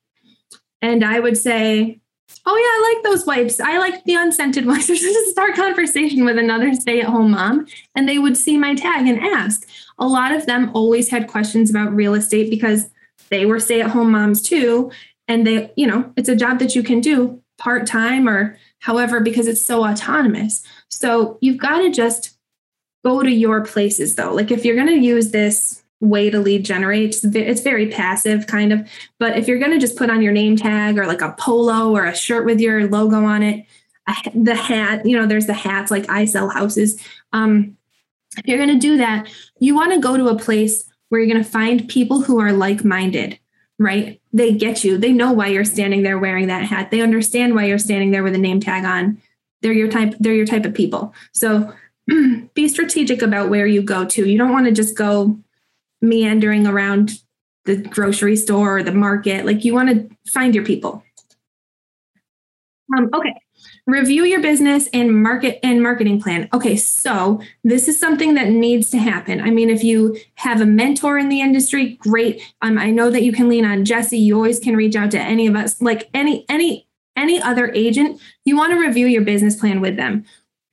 And 0.80 1.04
I 1.04 1.18
would 1.18 1.38
say, 1.38 2.01
oh 2.46 2.56
yeah, 2.56 2.62
I 2.62 2.94
like 2.94 3.04
those 3.04 3.26
wipes. 3.26 3.60
I 3.60 3.78
like 3.78 4.04
the 4.04 4.14
unscented 4.14 4.66
ones. 4.66 4.86
Just 4.86 5.30
start 5.30 5.54
conversation 5.54 6.24
with 6.24 6.38
another 6.38 6.72
stay-at-home 6.74 7.32
mom, 7.32 7.66
and 7.94 8.08
they 8.08 8.18
would 8.18 8.36
see 8.36 8.58
my 8.58 8.74
tag 8.74 9.06
and 9.06 9.18
ask. 9.20 9.68
A 9.98 10.06
lot 10.06 10.32
of 10.32 10.46
them 10.46 10.70
always 10.74 11.08
had 11.08 11.28
questions 11.28 11.70
about 11.70 11.94
real 11.94 12.14
estate 12.14 12.50
because 12.50 12.90
they 13.30 13.46
were 13.46 13.60
stay-at-home 13.60 14.10
moms 14.10 14.42
too, 14.42 14.90
and 15.28 15.46
they, 15.46 15.70
you 15.76 15.86
know, 15.86 16.12
it's 16.16 16.28
a 16.28 16.36
job 16.36 16.58
that 16.58 16.74
you 16.74 16.82
can 16.82 17.00
do 17.00 17.40
part-time 17.58 18.28
or 18.28 18.58
however 18.80 19.20
because 19.20 19.46
it's 19.46 19.64
so 19.64 19.84
autonomous. 19.84 20.62
So 20.88 21.38
you've 21.40 21.58
got 21.58 21.78
to 21.78 21.90
just 21.90 22.36
go 23.04 23.22
to 23.22 23.30
your 23.30 23.64
places 23.64 24.16
though. 24.16 24.34
Like 24.34 24.50
if 24.50 24.64
you're 24.64 24.76
going 24.76 24.88
to 24.88 24.98
use 24.98 25.30
this 25.30 25.81
way 26.02 26.28
to 26.28 26.38
lead 26.40 26.64
generate. 26.64 27.16
It's 27.22 27.60
very 27.62 27.86
passive, 27.86 28.46
kind 28.46 28.72
of. 28.72 28.86
But 29.18 29.38
if 29.38 29.46
you're 29.46 29.60
going 29.60 29.70
to 29.70 29.78
just 29.78 29.96
put 29.96 30.10
on 30.10 30.20
your 30.20 30.32
name 30.32 30.56
tag 30.56 30.98
or 30.98 31.06
like 31.06 31.22
a 31.22 31.34
polo 31.38 31.94
or 31.94 32.04
a 32.04 32.14
shirt 32.14 32.44
with 32.44 32.60
your 32.60 32.88
logo 32.88 33.24
on 33.24 33.42
it, 33.42 33.64
the 34.34 34.56
hat, 34.56 35.06
you 35.06 35.16
know, 35.16 35.26
there's 35.26 35.46
the 35.46 35.54
hats 35.54 35.90
like 35.90 36.10
I 36.10 36.24
sell 36.24 36.48
houses. 36.48 37.00
Um, 37.32 37.76
if 38.36 38.46
you're 38.46 38.58
going 38.58 38.68
to 38.68 38.78
do 38.78 38.96
that, 38.98 39.32
you 39.60 39.74
want 39.74 39.92
to 39.92 40.00
go 40.00 40.16
to 40.16 40.28
a 40.28 40.38
place 40.38 40.84
where 41.08 41.20
you're 41.20 41.32
going 41.32 41.42
to 41.42 41.48
find 41.48 41.88
people 41.88 42.22
who 42.22 42.40
are 42.40 42.52
like 42.52 42.84
minded, 42.84 43.38
right? 43.78 44.20
They 44.32 44.52
get 44.52 44.82
you. 44.82 44.98
They 44.98 45.12
know 45.12 45.32
why 45.32 45.48
you're 45.48 45.64
standing 45.64 46.02
there 46.02 46.18
wearing 46.18 46.48
that 46.48 46.64
hat. 46.64 46.90
They 46.90 47.00
understand 47.00 47.54
why 47.54 47.66
you're 47.66 47.78
standing 47.78 48.10
there 48.10 48.24
with 48.24 48.34
a 48.34 48.38
name 48.38 48.58
tag 48.58 48.84
on. 48.84 49.22
They're 49.60 49.72
your 49.72 49.88
type. 49.88 50.16
They're 50.18 50.34
your 50.34 50.46
type 50.46 50.64
of 50.64 50.74
people. 50.74 51.14
So 51.32 51.72
be 52.54 52.66
strategic 52.66 53.22
about 53.22 53.50
where 53.50 53.66
you 53.66 53.82
go 53.82 54.04
to. 54.04 54.28
You 54.28 54.36
don't 54.36 54.50
want 54.50 54.66
to 54.66 54.72
just 54.72 54.96
go 54.96 55.38
meandering 56.02 56.66
around 56.66 57.12
the 57.64 57.76
grocery 57.76 58.36
store 58.36 58.78
or 58.78 58.82
the 58.82 58.92
market. 58.92 59.46
Like 59.46 59.64
you 59.64 59.72
want 59.72 59.88
to 59.88 60.30
find 60.32 60.54
your 60.54 60.64
people. 60.64 61.02
Um, 62.96 63.08
okay. 63.14 63.34
Review 63.86 64.24
your 64.24 64.40
business 64.40 64.88
and 64.92 65.22
market 65.22 65.58
and 65.64 65.82
marketing 65.82 66.20
plan. 66.20 66.48
Okay, 66.52 66.76
so 66.76 67.40
this 67.64 67.88
is 67.88 67.98
something 67.98 68.34
that 68.34 68.48
needs 68.48 68.90
to 68.90 68.98
happen. 68.98 69.40
I 69.40 69.50
mean, 69.50 69.70
if 69.70 69.82
you 69.82 70.16
have 70.36 70.60
a 70.60 70.66
mentor 70.66 71.18
in 71.18 71.28
the 71.28 71.40
industry, 71.40 71.96
great. 72.00 72.42
Um, 72.62 72.78
I 72.78 72.90
know 72.90 73.10
that 73.10 73.22
you 73.22 73.32
can 73.32 73.48
lean 73.48 73.64
on 73.64 73.84
Jesse. 73.84 74.18
You 74.18 74.36
always 74.36 74.60
can 74.60 74.76
reach 74.76 74.94
out 74.94 75.10
to 75.12 75.20
any 75.20 75.46
of 75.46 75.56
us, 75.56 75.80
like 75.80 76.10
any 76.14 76.44
any 76.48 76.86
any 77.16 77.40
other 77.40 77.72
agent. 77.72 78.20
You 78.44 78.56
want 78.56 78.72
to 78.72 78.78
review 78.78 79.06
your 79.06 79.22
business 79.22 79.56
plan 79.56 79.80
with 79.80 79.96
them. 79.96 80.24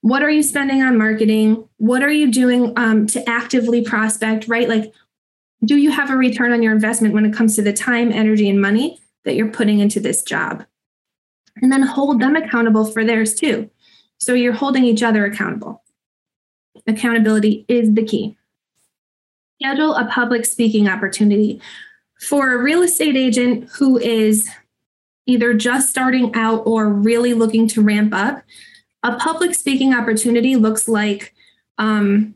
What 0.01 0.23
are 0.23 0.29
you 0.29 0.43
spending 0.43 0.81
on 0.81 0.97
marketing? 0.97 1.67
What 1.77 2.03
are 2.03 2.11
you 2.11 2.31
doing 2.31 2.73
um, 2.77 3.07
to 3.07 3.27
actively 3.27 3.83
prospect? 3.83 4.47
Right, 4.47 4.69
like 4.69 4.93
do 5.63 5.75
you 5.75 5.91
have 5.91 6.09
a 6.09 6.15
return 6.15 6.53
on 6.53 6.63
your 6.63 6.73
investment 6.73 7.13
when 7.13 7.25
it 7.25 7.33
comes 7.33 7.55
to 7.55 7.61
the 7.61 7.73
time, 7.73 8.11
energy, 8.11 8.49
and 8.49 8.61
money 8.61 8.99
that 9.25 9.35
you're 9.35 9.51
putting 9.51 9.79
into 9.79 9.99
this 9.99 10.23
job? 10.23 10.65
And 11.61 11.71
then 11.71 11.81
hold 11.81 12.21
them 12.21 12.35
accountable 12.35 12.85
for 12.85 13.03
theirs 13.03 13.35
too. 13.35 13.69
So 14.17 14.33
you're 14.33 14.53
holding 14.53 14.85
each 14.85 15.03
other 15.03 15.25
accountable. 15.25 15.83
Accountability 16.87 17.65
is 17.67 17.93
the 17.93 18.05
key. 18.05 18.37
Schedule 19.61 19.95
a 19.95 20.05
public 20.05 20.45
speaking 20.45 20.87
opportunity. 20.87 21.61
For 22.21 22.53
a 22.53 22.57
real 22.57 22.81
estate 22.81 23.17
agent 23.17 23.69
who 23.73 23.97
is 23.97 24.49
either 25.25 25.53
just 25.53 25.89
starting 25.89 26.33
out 26.33 26.63
or 26.65 26.89
really 26.89 27.33
looking 27.33 27.67
to 27.69 27.81
ramp 27.81 28.13
up, 28.13 28.43
a 29.03 29.17
public 29.17 29.53
speaking 29.55 29.93
opportunity 29.93 30.55
looks 30.55 30.87
like 30.87 31.33
um, 31.77 32.35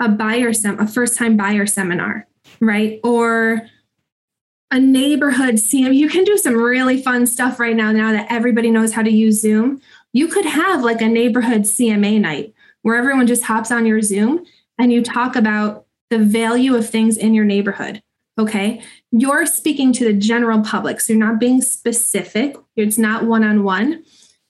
a 0.00 0.08
buyer 0.08 0.52
sem- 0.52 0.78
a 0.78 0.86
first 0.86 1.16
time 1.16 1.36
buyer 1.36 1.66
seminar 1.66 2.26
right? 2.60 3.00
Or 3.04 3.62
a 4.70 4.80
neighborhood 4.80 5.54
CM. 5.54 5.94
You 5.94 6.08
can 6.08 6.24
do 6.24 6.36
some 6.36 6.56
really 6.56 7.00
fun 7.00 7.26
stuff 7.26 7.60
right 7.60 7.76
now, 7.76 7.92
now 7.92 8.10
that 8.12 8.26
everybody 8.28 8.70
knows 8.70 8.92
how 8.92 9.02
to 9.02 9.10
use 9.10 9.40
Zoom. 9.40 9.80
You 10.12 10.26
could 10.26 10.46
have 10.46 10.82
like 10.82 11.00
a 11.00 11.08
neighborhood 11.08 11.62
CMA 11.62 12.20
night 12.20 12.54
where 12.82 12.96
everyone 12.96 13.26
just 13.26 13.44
hops 13.44 13.70
on 13.70 13.86
your 13.86 14.02
Zoom 14.02 14.44
and 14.78 14.92
you 14.92 15.02
talk 15.02 15.36
about 15.36 15.86
the 16.10 16.18
value 16.18 16.74
of 16.74 16.88
things 16.88 17.16
in 17.16 17.34
your 17.34 17.44
neighborhood. 17.44 18.02
Okay. 18.38 18.82
You're 19.12 19.46
speaking 19.46 19.92
to 19.92 20.04
the 20.04 20.12
general 20.12 20.60
public. 20.60 21.00
So 21.00 21.12
you're 21.12 21.24
not 21.24 21.38
being 21.38 21.62
specific, 21.62 22.56
it's 22.74 22.98
not 22.98 23.24
one 23.24 23.44
on 23.44 23.62
one, 23.62 24.02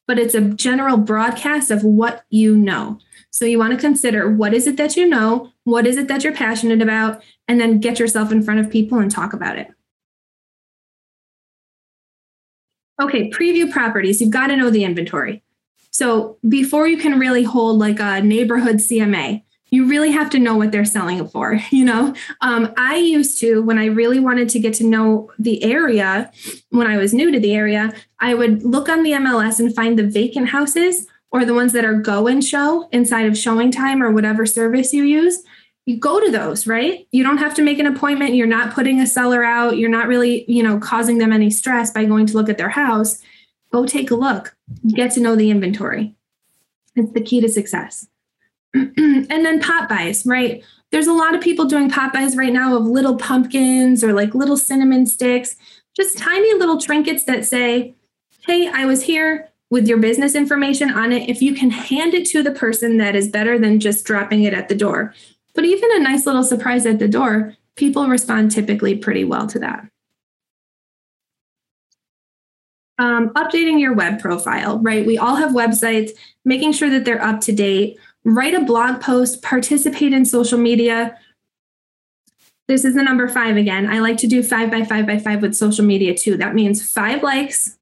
but 0.07 0.19
it's 0.19 0.35
a 0.35 0.41
general 0.41 0.97
broadcast 0.97 1.71
of 1.71 1.85
what 1.85 2.25
you 2.31 2.57
know. 2.57 2.99
So 3.35 3.45
you 3.47 3.59
want 3.59 3.73
to 3.73 3.77
consider 3.77 4.31
what 4.31 4.55
is 4.55 4.69
it 4.69 4.77
that 4.77 4.97
you 4.97 5.09
know? 5.09 5.51
What 5.65 5.89
is 5.89 5.97
it 5.97 6.07
that 6.07 6.23
you're 6.23 6.33
passionate 6.33 6.81
about? 6.81 7.21
And 7.49 7.61
then 7.61 7.81
get 7.81 7.99
yourself 7.99 8.31
in 8.31 8.45
front 8.45 8.61
of 8.61 8.71
people 8.71 9.01
and 9.01 9.11
talk 9.11 9.33
about 9.33 9.59
it. 9.59 9.67
Okay, 13.03 13.29
preview 13.31 13.69
properties. 13.69 14.21
You've 14.21 14.31
got 14.31 14.47
to 14.47 14.57
know 14.57 14.71
the 14.71 14.85
inventory. 14.85 15.43
So 15.91 16.39
before 16.49 16.87
you 16.87 16.97
can 16.97 17.19
really 17.19 17.43
hold 17.43 17.81
like 17.81 17.99
a 17.99 18.21
neighborhood 18.21 18.77
CMA, 18.77 19.43
you 19.69 19.89
really 19.89 20.13
have 20.13 20.31
to 20.31 20.39
know 20.39 20.57
what 20.57 20.71
they're 20.71 20.85
selling 20.85 21.19
it 21.19 21.29
for. 21.33 21.59
You 21.73 21.85
know, 21.85 22.15
um, 22.41 22.73
I 22.77 22.99
used 22.99 23.41
to 23.41 23.63
when 23.63 23.79
I 23.79 23.87
really 23.87 24.21
wanted 24.21 24.49
to 24.51 24.61
get 24.61 24.75
to 24.75 24.85
know 24.85 25.33
the 25.41 25.61
area 25.65 26.31
when 26.71 26.87
I 26.87 26.99
was 26.99 27.13
new 27.13 27.33
to 27.33 27.41
the 27.41 27.53
area, 27.53 27.93
I 28.21 28.35
would 28.35 28.63
look 28.63 28.89
on 28.89 29.03
the 29.03 29.11
MLS 29.11 29.59
and 29.59 29.75
find 29.75 29.99
the 29.99 30.07
vacant 30.07 30.51
houses 30.51 31.09
or 31.35 31.45
the 31.45 31.53
ones 31.53 31.75
that 31.75 31.85
are 31.85 31.95
go 31.95 32.27
and 32.29 32.43
show 32.43 32.89
inside 32.93 33.27
of 33.27 33.37
showing 33.37 33.71
time 33.71 34.03
or 34.03 34.11
whatever 34.11 34.47
service 34.47 34.95
you 34.95 35.03
use 35.03 35.43
you 35.87 35.99
go 35.99 36.19
to 36.19 36.31
those, 36.31 36.67
right? 36.67 37.07
You 37.11 37.23
don't 37.23 37.39
have 37.39 37.55
to 37.57 37.63
make 37.63 37.79
an 37.79 37.87
appointment. 37.87 38.35
You're 38.35 38.47
not 38.47 38.73
putting 38.73 39.01
a 39.01 39.07
seller 39.07 39.45
out. 39.45 39.77
You're 39.77 39.91
not 39.91 40.09
really, 40.09 40.51
you 40.51 40.63
know, 40.63 40.79
causing 40.79 41.19
them 41.19 41.33
any 41.33 41.51
stress 41.51 41.91
by 41.91 42.07
going 42.07 42.27
to 42.27 42.35
look 42.35 42.49
at 42.49 42.57
their 42.57 42.71
house. 42.71 43.21
Go 43.71 43.85
take 43.85 44.11
a 44.11 44.15
look, 44.15 44.57
get 44.89 45.13
to 45.13 45.21
know 45.21 45.37
the 45.37 45.51
inventory. 45.51 46.15
It's 46.97 47.13
the 47.13 47.21
key 47.21 47.41
to 47.41 47.49
success. 47.49 48.07
and 48.75 49.29
then 49.29 49.61
pop 49.61 49.89
bys, 49.89 50.25
right? 50.25 50.65
There's 50.91 51.07
a 51.07 51.13
lot 51.13 51.35
of 51.35 51.43
people 51.43 51.67
doing 51.67 51.91
pop 51.91 52.13
bys 52.13 52.37
right 52.37 52.53
now 52.53 52.77
of 52.77 52.87
little 52.87 53.17
pumpkins 53.17 54.03
or 54.03 54.13
like 54.13 54.35
little 54.35 54.57
cinnamon 54.57 55.07
sticks, 55.07 55.57
just 55.95 56.17
tiny 56.17 56.55
little 56.55 56.81
trinkets 56.81 57.25
that 57.25 57.45
say, 57.45 57.95
Hey, 58.47 58.69
I 58.69 58.87
was 58.87 59.03
here 59.03 59.51
with 59.71 59.89
your 59.89 59.99
business 59.99 60.35
information 60.35 60.91
on 60.91 61.13
it. 61.13 61.29
If 61.29 61.43
you 61.43 61.55
can 61.55 61.71
hand 61.71 62.15
it 62.15 62.27
to 62.27 62.43
the 62.43 62.53
person, 62.53 62.99
that 62.99 63.17
is 63.17 63.29
better 63.29 63.59
than 63.59 63.81
just 63.81 64.05
dropping 64.05 64.43
it 64.45 64.55
at 64.55 64.69
the 64.69 64.75
door. 64.75 65.15
But 65.55 65.65
even 65.65 65.91
a 65.93 66.01
nice 66.01 66.27
little 66.27 66.43
surprise 66.43 66.87
at 66.87 66.99
the 66.99 67.09
door, 67.09 67.55
people 67.77 68.07
respond 68.09 68.51
typically 68.51 68.97
pretty 68.97 69.25
well 69.25 69.47
to 69.49 69.59
that. 69.61 69.89
Um, 72.99 73.31
updating 73.31 73.81
your 73.81 73.95
web 73.95 74.21
profile, 74.21 74.79
right? 74.79 75.05
We 75.05 75.19
all 75.19 75.35
have 75.35 75.51
websites, 75.51 76.11
making 76.45 76.73
sure 76.73 76.91
that 76.91 77.05
they're 77.05 77.23
up 77.23 77.41
to 77.43 77.53
date. 77.53 77.99
Write 78.25 78.55
a 78.55 78.61
blog 78.61 79.01
post, 79.01 79.43
participate 79.43 80.13
in 80.13 80.25
social 80.25 80.59
media. 80.59 81.19
This 82.69 82.85
is 82.85 82.95
the 82.95 83.03
number 83.03 83.29
five 83.29 83.57
again. 83.57 83.91
I 83.91 83.99
like 83.99 84.17
to 84.19 84.27
do 84.27 84.43
five 84.43 84.71
by 84.71 84.85
five 84.85 85.07
by 85.07 85.19
five 85.19 85.43
with 85.43 85.57
social 85.57 85.85
media 85.85 86.15
too. 86.15 86.37
That 86.37 86.55
means 86.55 86.89
five 86.89 87.23
likes, 87.23 87.77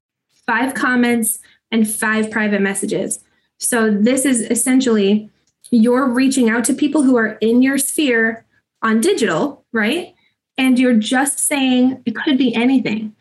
five 0.45 0.73
comments, 0.73 1.39
and 1.73 1.89
five 1.89 2.31
private 2.31 2.61
messages. 2.61 3.19
So 3.59 3.91
this 3.91 4.25
is 4.25 4.41
essentially 4.41 5.29
you're 5.71 6.07
reaching 6.07 6.49
out 6.49 6.63
to 6.65 6.73
people 6.73 7.03
who 7.03 7.17
are 7.17 7.37
in 7.41 7.61
your 7.61 7.77
sphere 7.77 8.45
on 8.81 9.01
digital, 9.01 9.65
right? 9.73 10.13
And 10.57 10.77
you're 10.77 10.95
just 10.95 11.39
saying 11.39 12.01
it 12.05 12.15
could 12.15 12.37
be 12.37 12.53
anything. 12.53 13.15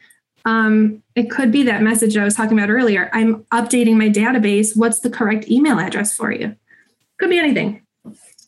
Um, 0.44 1.02
it 1.14 1.30
could 1.30 1.50
be 1.50 1.62
that 1.62 1.82
message 1.82 2.16
I 2.16 2.24
was 2.24 2.34
talking 2.34 2.58
about 2.58 2.70
earlier. 2.70 3.08
I'm 3.12 3.44
updating 3.44 3.96
my 3.96 4.08
database. 4.08 4.76
What's 4.76 5.00
the 5.00 5.10
correct 5.10 5.48
email 5.48 5.78
address 5.78 6.14
for 6.14 6.30
you? 6.32 6.54
Could 7.18 7.30
be 7.30 7.38
anything. 7.38 7.82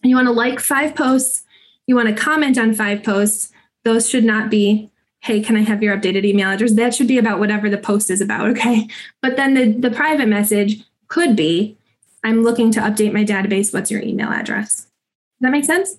You 0.03 0.17
want 0.17 0.27
to 0.27 0.33
like 0.33 0.61
five 0.61 0.95
posts. 0.95 1.45
You 1.87 1.95
want 1.97 2.09
to 2.09 2.15
comment 2.15 2.59
on 2.59 2.75
five 2.75 3.03
posts. 3.03 3.53
Those 3.85 4.09
should 4.09 4.25
not 4.25 4.51
be, 4.51 4.91
hey, 5.25 5.41
can 5.41 5.57
I 5.57 5.63
have 5.63 5.83
your 5.83 5.97
updated 5.97 6.27
email 6.27 6.51
address? 6.51 6.75
That 6.75 6.95
should 6.95 7.09
be 7.09 7.17
about 7.17 7.39
whatever 7.39 7.71
the 7.71 7.79
post 7.79 8.11
is 8.11 8.21
about. 8.21 8.47
Okay. 8.51 8.87
But 9.23 9.37
then 9.37 9.55
the, 9.55 9.73
the 9.89 9.91
private 9.91 10.29
message 10.29 10.85
could 11.09 11.35
be, 11.35 11.79
I'm 12.25 12.43
looking 12.43 12.71
to 12.73 12.81
update 12.81 13.15
my 13.15 13.25
database. 13.25 13.73
What's 13.73 13.91
your 13.91 14.03
email 14.03 14.29
address? 14.29 14.77
Does 14.77 14.87
that 15.41 15.51
make 15.51 15.65
sense? 15.65 15.97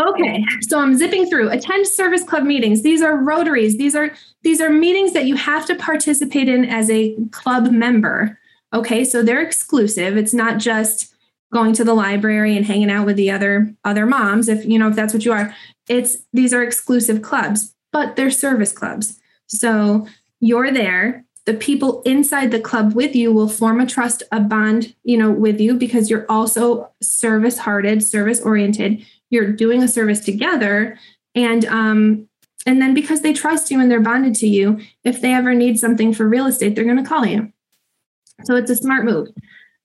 Okay, 0.00 0.44
so 0.62 0.80
I'm 0.80 0.96
zipping 0.96 1.26
through. 1.26 1.50
Attend 1.50 1.86
service 1.86 2.24
club 2.24 2.44
meetings. 2.44 2.82
These 2.82 3.00
are 3.00 3.16
rotaries. 3.16 3.76
These 3.76 3.94
are 3.94 4.12
these 4.42 4.60
are 4.60 4.70
meetings 4.70 5.12
that 5.12 5.26
you 5.26 5.36
have 5.36 5.66
to 5.66 5.76
participate 5.76 6.48
in 6.48 6.64
as 6.64 6.90
a 6.90 7.14
club 7.30 7.70
member. 7.70 8.40
Okay, 8.72 9.04
so 9.04 9.22
they're 9.22 9.40
exclusive. 9.40 10.16
It's 10.16 10.34
not 10.34 10.58
just 10.58 11.13
going 11.54 11.72
to 11.72 11.84
the 11.84 11.94
library 11.94 12.56
and 12.56 12.66
hanging 12.66 12.90
out 12.90 13.06
with 13.06 13.14
the 13.14 13.30
other 13.30 13.72
other 13.84 14.04
moms 14.04 14.48
if 14.48 14.66
you 14.66 14.76
know 14.76 14.88
if 14.88 14.96
that's 14.96 15.14
what 15.14 15.24
you 15.24 15.32
are. 15.32 15.54
It's 15.88 16.16
these 16.32 16.52
are 16.52 16.62
exclusive 16.62 17.22
clubs, 17.22 17.74
but 17.92 18.16
they're 18.16 18.30
service 18.30 18.72
clubs. 18.72 19.20
So 19.46 20.06
you're 20.40 20.72
there. 20.72 21.24
The 21.46 21.54
people 21.54 22.02
inside 22.02 22.50
the 22.50 22.60
club 22.60 22.94
with 22.94 23.14
you 23.14 23.32
will 23.32 23.48
form 23.48 23.80
a 23.80 23.86
trust 23.86 24.24
a 24.32 24.40
bond 24.40 24.94
you 25.04 25.16
know 25.16 25.30
with 25.30 25.60
you 25.60 25.74
because 25.74 26.10
you're 26.10 26.26
also 26.28 26.90
service 27.00 27.58
hearted 27.58 28.02
service 28.02 28.40
oriented. 28.40 29.06
You're 29.30 29.52
doing 29.52 29.82
a 29.82 29.88
service 29.88 30.24
together 30.24 30.98
and 31.36 31.64
um 31.66 32.28
and 32.66 32.82
then 32.82 32.94
because 32.94 33.20
they 33.20 33.32
trust 33.32 33.70
you 33.70 33.78
and 33.80 33.88
they're 33.88 34.00
bonded 34.00 34.34
to 34.36 34.48
you 34.48 34.80
if 35.04 35.20
they 35.20 35.32
ever 35.32 35.54
need 35.54 35.78
something 35.78 36.12
for 36.12 36.28
real 36.28 36.46
estate 36.46 36.74
they're 36.74 36.84
going 36.84 37.02
to 37.02 37.08
call 37.08 37.24
you. 37.24 37.52
So 38.42 38.56
it's 38.56 38.70
a 38.70 38.76
smart 38.76 39.04
move. 39.04 39.28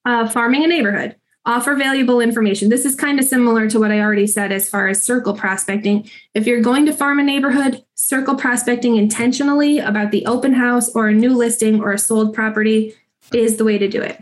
Uh, 0.06 0.28
farming 0.28 0.64
a 0.64 0.68
neighborhood 0.68 1.16
offer 1.46 1.76
valuable 1.76 2.22
information. 2.22 2.70
This 2.70 2.86
is 2.86 2.96
kind 2.96 3.20
of 3.20 3.26
similar 3.26 3.70
to 3.70 3.80
what 3.80 3.92
I 3.92 4.00
already 4.00 4.28
said 4.28 4.52
as 4.52 4.70
far 4.70 4.88
as 4.88 5.04
circle 5.04 5.34
prospecting. 5.34 6.10
If 6.34 6.46
you're 6.46 6.62
going 6.62 6.86
to 6.86 6.94
farm 6.94 7.20
a 7.20 7.24
neighborhood, 7.24 7.84
circle 7.96 8.36
prospecting 8.36 8.98
intentionally 8.98 9.80
about 9.80 10.12
the 10.12 10.26
open 10.26 10.54
house 10.54 10.90
or 10.96 11.08
a 11.08 11.14
new 11.14 11.36
listing 11.36 11.82
or 11.82 11.92
a 11.92 11.98
sold 11.98 12.34
property 12.34 12.96
is 13.34 13.58
the 13.58 13.64
way 13.64 13.78
to 13.78 13.88
do 13.88 14.02
it. 14.02 14.22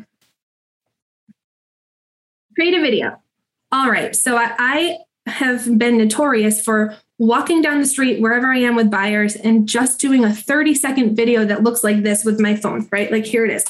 Create 2.56 2.74
a 2.74 2.82
video. 2.82 3.22
All 3.72 3.90
right. 3.90 4.16
So 4.16 4.38
I, 4.38 4.98
have 5.28 5.78
been 5.78 5.98
notorious 5.98 6.64
for 6.64 6.96
walking 7.18 7.62
down 7.62 7.80
the 7.80 7.86
street 7.86 8.22
wherever 8.22 8.48
I 8.48 8.60
am 8.60 8.76
with 8.76 8.90
buyers 8.90 9.36
and 9.36 9.68
just 9.68 10.00
doing 10.00 10.24
a 10.24 10.34
30 10.34 10.74
second 10.74 11.16
video 11.16 11.46
that 11.46 11.64
looks 11.64 11.84
like 11.84 12.04
this 12.04 12.24
with 12.24 12.40
my 12.40 12.56
phone, 12.56 12.88
right? 12.92 13.12
Like 13.12 13.26
here 13.26 13.46
it 13.46 13.52
is. 13.52 13.66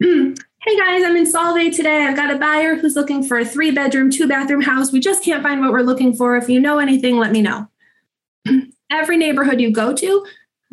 Hey 0.66 0.78
guys, 0.78 1.04
I'm 1.04 1.14
in 1.14 1.26
Solvay 1.26 1.76
today. 1.76 2.06
I've 2.06 2.16
got 2.16 2.32
a 2.32 2.38
buyer 2.38 2.74
who's 2.74 2.96
looking 2.96 3.22
for 3.22 3.38
a 3.38 3.44
three 3.44 3.70
bedroom, 3.70 4.10
two 4.10 4.26
bathroom 4.26 4.62
house. 4.62 4.92
We 4.92 4.98
just 4.98 5.22
can't 5.22 5.42
find 5.42 5.60
what 5.60 5.72
we're 5.72 5.82
looking 5.82 6.14
for. 6.14 6.38
If 6.38 6.48
you 6.48 6.58
know 6.58 6.78
anything, 6.78 7.18
let 7.18 7.32
me 7.32 7.42
know. 7.42 7.68
Every 8.90 9.18
neighborhood 9.18 9.60
you 9.60 9.70
go 9.70 9.92
to, 9.92 10.26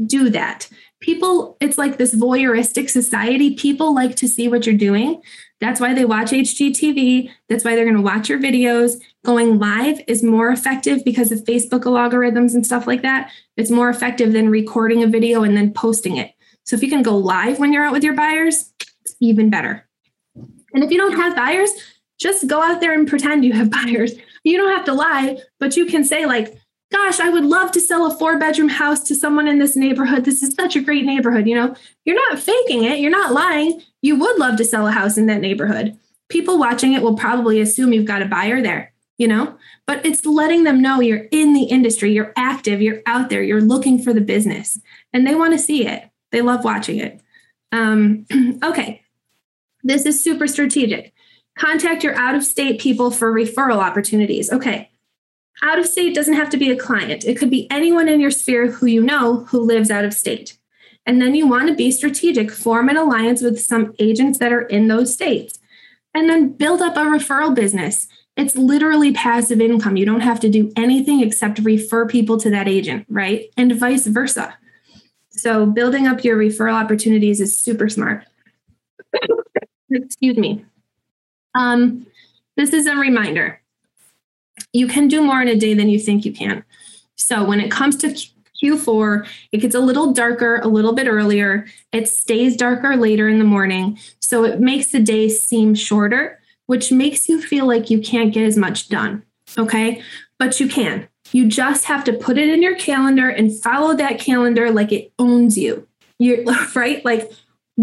do 0.05 0.29
that. 0.29 0.69
People, 1.01 1.57
it's 1.59 1.77
like 1.77 1.97
this 1.97 2.15
voyeuristic 2.15 2.89
society. 2.89 3.53
People 3.55 3.93
like 3.93 4.15
to 4.15 4.29
see 4.29 4.47
what 4.47 4.65
you're 4.65 4.75
doing. 4.75 5.21
That's 5.59 5.81
why 5.81 5.93
they 5.93 6.05
watch 6.05 6.31
HGTV. 6.31 7.29
That's 7.49 7.65
why 7.65 7.75
they're 7.75 7.83
going 7.83 7.97
to 7.97 8.01
watch 8.01 8.29
your 8.29 8.39
videos. 8.39 8.97
Going 9.25 9.59
live 9.59 9.99
is 10.07 10.23
more 10.23 10.51
effective 10.51 11.03
because 11.03 11.33
of 11.33 11.39
Facebook 11.39 11.81
algorithms 11.81 12.53
and 12.53 12.65
stuff 12.65 12.87
like 12.87 13.01
that. 13.01 13.29
It's 13.57 13.69
more 13.69 13.89
effective 13.89 14.31
than 14.31 14.47
recording 14.47 15.03
a 15.03 15.07
video 15.07 15.43
and 15.43 15.57
then 15.57 15.73
posting 15.73 16.15
it. 16.15 16.31
So 16.63 16.77
if 16.77 16.83
you 16.83 16.89
can 16.89 17.03
go 17.03 17.17
live 17.17 17.59
when 17.59 17.73
you're 17.73 17.83
out 17.83 17.91
with 17.91 18.03
your 18.03 18.13
buyers, 18.13 18.70
even 19.19 19.49
better. 19.49 19.87
And 20.73 20.83
if 20.83 20.91
you 20.91 20.97
don't 20.97 21.17
have 21.17 21.35
buyers, 21.35 21.71
just 22.19 22.47
go 22.47 22.61
out 22.61 22.81
there 22.81 22.93
and 22.93 23.07
pretend 23.07 23.43
you 23.43 23.53
have 23.53 23.71
buyers. 23.83 24.13
You 24.43 24.57
don't 24.57 24.75
have 24.75 24.85
to 24.85 24.93
lie, 24.93 25.37
but 25.59 25.75
you 25.75 25.85
can 25.85 26.03
say, 26.03 26.25
like, 26.25 26.55
gosh, 26.91 27.19
I 27.19 27.29
would 27.29 27.45
love 27.45 27.71
to 27.71 27.81
sell 27.81 28.05
a 28.05 28.17
four 28.17 28.37
bedroom 28.37 28.69
house 28.69 29.01
to 29.05 29.15
someone 29.15 29.47
in 29.47 29.59
this 29.59 29.75
neighborhood. 29.75 30.25
This 30.25 30.43
is 30.43 30.53
such 30.53 30.75
a 30.75 30.81
great 30.81 31.05
neighborhood. 31.05 31.47
You 31.47 31.55
know, 31.55 31.75
you're 32.05 32.15
not 32.15 32.39
faking 32.39 32.83
it, 32.83 32.99
you're 32.99 33.11
not 33.11 33.33
lying. 33.33 33.81
You 34.01 34.17
would 34.19 34.37
love 34.37 34.57
to 34.57 34.65
sell 34.65 34.87
a 34.87 34.91
house 34.91 35.17
in 35.17 35.27
that 35.27 35.41
neighborhood. 35.41 35.97
People 36.29 36.59
watching 36.59 36.93
it 36.93 37.01
will 37.01 37.15
probably 37.15 37.59
assume 37.59 37.93
you've 37.93 38.05
got 38.05 38.21
a 38.21 38.25
buyer 38.25 38.61
there, 38.61 38.93
you 39.17 39.27
know, 39.27 39.57
but 39.85 40.05
it's 40.05 40.25
letting 40.25 40.63
them 40.63 40.81
know 40.81 41.01
you're 41.01 41.27
in 41.31 41.53
the 41.53 41.63
industry, 41.63 42.13
you're 42.13 42.33
active, 42.35 42.81
you're 42.81 43.01
out 43.05 43.29
there, 43.29 43.43
you're 43.43 43.61
looking 43.61 44.01
for 44.01 44.13
the 44.13 44.21
business, 44.21 44.79
and 45.13 45.27
they 45.27 45.35
want 45.35 45.53
to 45.53 45.59
see 45.59 45.85
it. 45.85 46.09
They 46.31 46.41
love 46.41 46.63
watching 46.63 46.99
it. 46.99 47.21
Um, 47.71 48.25
okay, 48.63 49.01
this 49.83 50.05
is 50.05 50.23
super 50.23 50.47
strategic. 50.47 51.13
Contact 51.57 52.03
your 52.03 52.15
out 52.15 52.35
of 52.35 52.43
state 52.43 52.79
people 52.79 53.11
for 53.11 53.31
referral 53.31 53.77
opportunities. 53.77 54.51
Okay, 54.51 54.89
out 55.61 55.79
of 55.79 55.85
state 55.85 56.15
doesn't 56.15 56.33
have 56.33 56.49
to 56.49 56.57
be 56.57 56.71
a 56.71 56.77
client, 56.77 57.23
it 57.25 57.37
could 57.37 57.49
be 57.49 57.69
anyone 57.69 58.07
in 58.07 58.19
your 58.19 58.31
sphere 58.31 58.71
who 58.71 58.85
you 58.87 59.03
know 59.03 59.45
who 59.45 59.59
lives 59.59 59.91
out 59.91 60.05
of 60.05 60.13
state. 60.13 60.57
And 61.05 61.21
then 61.21 61.33
you 61.33 61.47
want 61.47 61.67
to 61.67 61.75
be 61.75 61.91
strategic, 61.91 62.51
form 62.51 62.89
an 62.89 62.97
alliance 62.97 63.41
with 63.41 63.59
some 63.59 63.93
agents 63.99 64.39
that 64.39 64.53
are 64.53 64.61
in 64.61 64.87
those 64.87 65.13
states, 65.13 65.59
and 66.13 66.29
then 66.29 66.53
build 66.53 66.81
up 66.81 66.95
a 66.95 66.99
referral 66.99 67.55
business. 67.55 68.07
It's 68.37 68.55
literally 68.55 69.11
passive 69.11 69.59
income. 69.59 69.97
You 69.97 70.05
don't 70.05 70.21
have 70.21 70.39
to 70.41 70.49
do 70.49 70.71
anything 70.75 71.21
except 71.21 71.59
refer 71.59 72.07
people 72.07 72.37
to 72.39 72.49
that 72.51 72.67
agent, 72.67 73.05
right? 73.09 73.45
And 73.57 73.75
vice 73.75 74.07
versa. 74.07 74.57
So 75.31 75.65
building 75.65 76.07
up 76.07 76.23
your 76.23 76.37
referral 76.37 76.73
opportunities 76.73 77.41
is 77.41 77.57
super 77.57 77.89
smart. 77.89 78.25
Excuse 79.89 80.37
me. 80.37 80.65
Um, 81.55 82.05
this 82.57 82.73
is 82.73 82.85
a 82.85 82.95
reminder. 82.95 83.61
You 84.73 84.87
can 84.87 85.07
do 85.07 85.21
more 85.21 85.41
in 85.41 85.47
a 85.47 85.55
day 85.55 85.73
than 85.73 85.89
you 85.89 85.99
think 85.99 86.25
you 86.25 86.31
can. 86.31 86.63
So 87.15 87.43
when 87.43 87.59
it 87.59 87.71
comes 87.71 87.97
to 87.97 88.15
Q4, 88.61 89.27
it 89.51 89.57
gets 89.57 89.75
a 89.75 89.79
little 89.79 90.13
darker 90.13 90.57
a 90.57 90.67
little 90.67 90.93
bit 90.93 91.07
earlier. 91.07 91.65
It 91.91 92.07
stays 92.07 92.55
darker 92.55 92.95
later 92.95 93.27
in 93.27 93.39
the 93.39 93.45
morning. 93.45 93.97
So 94.19 94.43
it 94.43 94.59
makes 94.59 94.91
the 94.91 94.99
day 94.99 95.29
seem 95.29 95.75
shorter, 95.75 96.39
which 96.67 96.91
makes 96.91 97.27
you 97.27 97.41
feel 97.41 97.65
like 97.65 97.89
you 97.89 97.99
can't 97.99 98.33
get 98.33 98.45
as 98.45 98.57
much 98.57 98.89
done. 98.89 99.23
Okay. 99.57 100.01
But 100.37 100.59
you 100.59 100.67
can. 100.67 101.07
You 101.31 101.47
just 101.47 101.85
have 101.85 102.03
to 102.05 102.13
put 102.13 102.37
it 102.37 102.49
in 102.49 102.61
your 102.61 102.75
calendar 102.75 103.29
and 103.29 103.57
follow 103.61 103.95
that 103.95 104.19
calendar 104.19 104.71
like 104.71 104.91
it 104.91 105.11
owns 105.17 105.57
you. 105.57 105.87
You're 106.19 106.43
right? 106.75 107.03
Like 107.05 107.31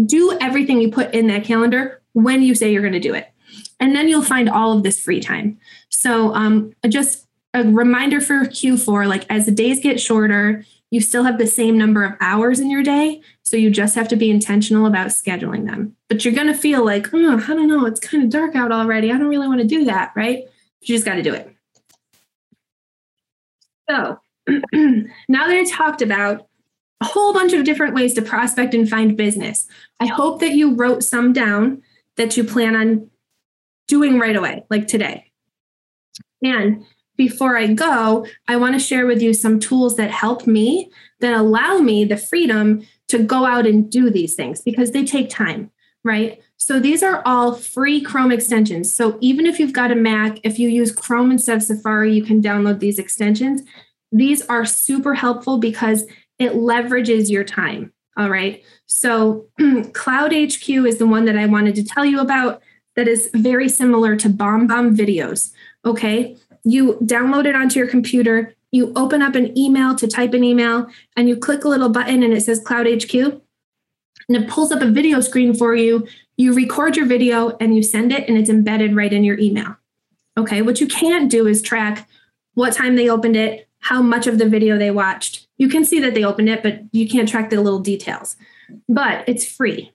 do 0.05 0.37
everything 0.39 0.81
you 0.81 0.91
put 0.91 1.13
in 1.13 1.27
that 1.27 1.43
calendar 1.43 2.01
when 2.13 2.41
you 2.41 2.55
say 2.55 2.71
you're 2.71 2.81
going 2.81 2.93
to 2.93 2.99
do 2.99 3.13
it. 3.13 3.31
And 3.79 3.95
then 3.95 4.07
you'll 4.07 4.21
find 4.21 4.49
all 4.49 4.75
of 4.75 4.83
this 4.83 4.99
free 4.99 5.19
time. 5.19 5.57
So 5.89 6.33
um, 6.33 6.73
just 6.87 7.27
a 7.53 7.63
reminder 7.63 8.21
for 8.21 8.45
Q4 8.45 9.07
like 9.07 9.25
as 9.29 9.45
the 9.45 9.51
days 9.51 9.79
get 9.79 9.99
shorter, 9.99 10.63
you 10.91 11.01
still 11.01 11.23
have 11.23 11.37
the 11.37 11.47
same 11.47 11.77
number 11.77 12.03
of 12.03 12.13
hours 12.19 12.59
in 12.59 12.69
your 12.69 12.83
day. 12.83 13.21
So 13.43 13.57
you 13.57 13.69
just 13.69 13.95
have 13.95 14.07
to 14.09 14.15
be 14.15 14.29
intentional 14.29 14.85
about 14.85 15.07
scheduling 15.07 15.65
them. 15.67 15.95
But 16.07 16.25
you're 16.25 16.33
going 16.33 16.47
to 16.47 16.53
feel 16.53 16.83
like, 16.83 17.07
oh, 17.13 17.37
I 17.37 17.47
don't 17.47 17.67
know, 17.67 17.85
it's 17.85 17.99
kind 17.99 18.23
of 18.23 18.29
dark 18.29 18.55
out 18.55 18.71
already. 18.71 19.11
I 19.11 19.17
don't 19.17 19.27
really 19.27 19.47
want 19.47 19.61
to 19.61 19.67
do 19.67 19.85
that, 19.85 20.11
right? 20.15 20.43
You 20.81 20.95
just 20.95 21.05
got 21.05 21.15
to 21.15 21.21
do 21.21 21.33
it. 21.33 21.55
So 23.89 24.19
now 24.47 25.47
that 25.47 25.57
I 25.57 25.63
talked 25.65 26.01
about 26.01 26.47
a 27.01 27.05
whole 27.05 27.33
bunch 27.33 27.53
of 27.53 27.63
different 27.63 27.95
ways 27.95 28.13
to 28.15 28.21
prospect 28.21 28.73
and 28.73 28.89
find 28.89 29.17
business, 29.17 29.67
I 29.99 30.05
hope 30.05 30.41
that 30.41 30.51
you 30.51 30.75
wrote 30.75 31.03
some 31.03 31.33
down 31.33 31.81
that 32.17 32.35
you 32.35 32.43
plan 32.43 32.75
on 32.75 33.09
doing 33.87 34.19
right 34.19 34.35
away, 34.35 34.65
like 34.69 34.87
today. 34.87 35.31
And 36.43 36.85
before 37.17 37.57
I 37.57 37.67
go, 37.67 38.25
I 38.47 38.57
want 38.57 38.75
to 38.75 38.79
share 38.79 39.05
with 39.05 39.21
you 39.21 39.33
some 39.33 39.59
tools 39.59 39.95
that 39.97 40.11
help 40.11 40.47
me, 40.47 40.91
that 41.19 41.33
allow 41.33 41.79
me 41.79 42.05
the 42.05 42.17
freedom 42.17 42.85
to 43.09 43.19
go 43.23 43.45
out 43.45 43.65
and 43.65 43.91
do 43.91 44.09
these 44.09 44.35
things 44.35 44.61
because 44.61 44.91
they 44.91 45.03
take 45.03 45.29
time, 45.29 45.71
right? 46.03 46.39
So 46.59 46.79
these 46.79 47.01
are 47.01 47.21
all 47.25 47.55
free 47.55 48.01
Chrome 48.01 48.31
extensions. 48.31 48.93
So 48.93 49.17
even 49.21 49.45
if 49.45 49.59
you've 49.59 49.73
got 49.73 49.91
a 49.91 49.95
Mac, 49.95 50.39
if 50.43 50.59
you 50.59 50.69
use 50.69 50.91
Chrome 50.91 51.31
instead 51.31 51.57
of 51.57 51.63
Safari, 51.63 52.13
you 52.13 52.21
can 52.21 52.41
download 52.41 52.79
these 52.79 52.99
extensions. 52.99 53.63
These 54.11 54.41
are 54.47 54.65
super 54.65 55.13
helpful 55.13 55.57
because 55.57 56.05
it 56.37 56.53
leverages 56.53 57.29
your 57.29 57.45
time. 57.45 57.93
All 58.17 58.29
right. 58.29 58.61
So 58.87 59.47
Cloud 59.93 60.33
HQ 60.33 60.69
is 60.69 60.97
the 60.97 61.07
one 61.07 61.25
that 61.25 61.37
I 61.37 61.45
wanted 61.45 61.75
to 61.75 61.83
tell 61.83 62.03
you 62.03 62.19
about 62.19 62.61
that 62.95 63.07
is 63.07 63.29
very 63.33 63.69
similar 63.69 64.17
to 64.17 64.29
BombBomb 64.29 64.97
videos. 64.97 65.51
Okay. 65.85 66.35
You 66.65 66.95
download 67.01 67.45
it 67.45 67.55
onto 67.55 67.79
your 67.79 67.87
computer, 67.87 68.53
you 68.71 68.91
open 68.95 69.21
up 69.21 69.35
an 69.35 69.57
email 69.57 69.95
to 69.95 70.07
type 70.07 70.33
an 70.33 70.43
email, 70.43 70.87
and 71.15 71.29
you 71.29 71.37
click 71.37 71.63
a 71.63 71.69
little 71.69 71.89
button 71.89 72.21
and 72.21 72.33
it 72.33 72.41
says 72.41 72.59
Cloud 72.59 72.85
HQ. 72.85 73.13
And 73.13 74.37
it 74.37 74.47
pulls 74.49 74.71
up 74.71 74.81
a 74.81 74.91
video 74.91 75.21
screen 75.21 75.55
for 75.55 75.73
you. 75.73 76.05
You 76.39 76.53
record 76.53 76.95
your 76.95 77.05
video 77.05 77.57
and 77.59 77.75
you 77.75 77.83
send 77.83 78.13
it, 78.13 78.29
and 78.29 78.37
it's 78.37 78.49
embedded 78.49 78.95
right 78.95 79.11
in 79.11 79.25
your 79.25 79.37
email. 79.39 79.75
Okay. 80.37 80.61
What 80.61 80.79
you 80.79 80.87
can't 80.87 81.29
do 81.29 81.45
is 81.45 81.61
track 81.61 82.07
what 82.53 82.71
time 82.71 82.95
they 82.95 83.09
opened 83.09 83.35
it, 83.35 83.67
how 83.79 84.01
much 84.01 84.25
of 84.25 84.37
the 84.37 84.47
video 84.47 84.77
they 84.77 84.89
watched. 84.89 85.47
You 85.57 85.67
can 85.67 85.83
see 85.83 85.99
that 85.99 86.13
they 86.13 86.23
opened 86.23 86.47
it, 86.47 86.63
but 86.63 86.79
you 86.93 87.09
can't 87.09 87.27
track 87.27 87.49
the 87.49 87.59
little 87.59 87.81
details. 87.81 88.37
But 88.87 89.27
it's 89.27 89.45
free. 89.45 89.91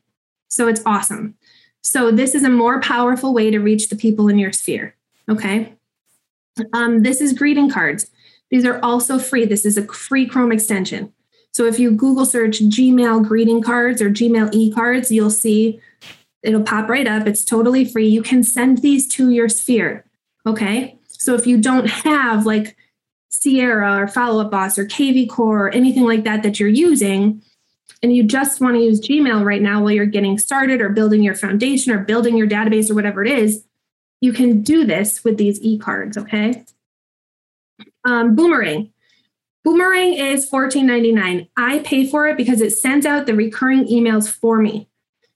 So 0.48 0.68
it's 0.68 0.82
awesome. 0.84 1.34
So 1.80 2.10
this 2.10 2.34
is 2.34 2.44
a 2.44 2.50
more 2.50 2.78
powerful 2.78 3.32
way 3.32 3.50
to 3.50 3.58
reach 3.58 3.88
the 3.88 3.96
people 3.96 4.28
in 4.28 4.38
your 4.38 4.52
sphere. 4.52 4.96
Okay. 5.30 5.72
Um, 6.74 7.04
this 7.04 7.22
is 7.22 7.32
greeting 7.32 7.70
cards. 7.70 8.10
These 8.50 8.66
are 8.66 8.78
also 8.82 9.18
free. 9.18 9.46
This 9.46 9.64
is 9.64 9.78
a 9.78 9.86
free 9.86 10.26
Chrome 10.26 10.52
extension. 10.52 11.10
So 11.52 11.64
if 11.66 11.78
you 11.78 11.92
Google 11.92 12.26
search 12.26 12.58
Gmail 12.60 13.26
greeting 13.26 13.62
cards 13.62 14.02
or 14.02 14.10
Gmail 14.10 14.52
e 14.52 14.72
cards, 14.72 15.10
you'll 15.10 15.30
see 15.30 15.80
it'll 16.44 16.62
pop 16.62 16.88
right 16.88 17.06
up. 17.06 17.26
It's 17.26 17.44
totally 17.44 17.84
free. 17.84 18.06
You 18.06 18.22
can 18.22 18.42
send 18.42 18.78
these 18.78 19.08
to 19.08 19.30
your 19.30 19.48
sphere. 19.48 20.04
Okay. 20.46 20.98
So 21.08 21.34
if 21.34 21.46
you 21.46 21.60
don't 21.60 21.88
have 21.88 22.46
like 22.46 22.76
Sierra 23.30 24.02
or 24.02 24.06
Follow 24.06 24.44
Up 24.44 24.50
Boss 24.50 24.78
or 24.78 24.84
KV 24.84 25.28
Core 25.28 25.66
or 25.66 25.70
anything 25.70 26.04
like 26.04 26.24
that 26.24 26.42
that 26.42 26.60
you're 26.60 26.68
using, 26.68 27.42
and 28.02 28.14
you 28.14 28.22
just 28.22 28.60
want 28.60 28.76
to 28.76 28.82
use 28.82 29.00
Gmail 29.00 29.44
right 29.44 29.62
now 29.62 29.82
while 29.82 29.92
you're 29.92 30.04
getting 30.04 30.38
started 30.38 30.82
or 30.82 30.90
building 30.90 31.22
your 31.22 31.34
foundation 31.34 31.90
or 31.90 31.98
building 31.98 32.36
your 32.36 32.46
database 32.46 32.90
or 32.90 32.94
whatever 32.94 33.24
it 33.24 33.30
is, 33.30 33.64
you 34.20 34.32
can 34.32 34.60
do 34.60 34.84
this 34.84 35.24
with 35.24 35.38
these 35.38 35.58
e-cards, 35.62 36.18
okay? 36.18 36.64
Um, 38.04 38.36
Boomerang. 38.36 38.92
Boomerang 39.64 40.12
is 40.12 40.48
$14.99. 40.50 41.48
I 41.56 41.78
pay 41.78 42.06
for 42.06 42.28
it 42.28 42.36
because 42.36 42.60
it 42.60 42.72
sends 42.72 43.06
out 43.06 43.24
the 43.24 43.34
recurring 43.34 43.86
emails 43.86 44.30
for 44.30 44.58
me. 44.58 44.88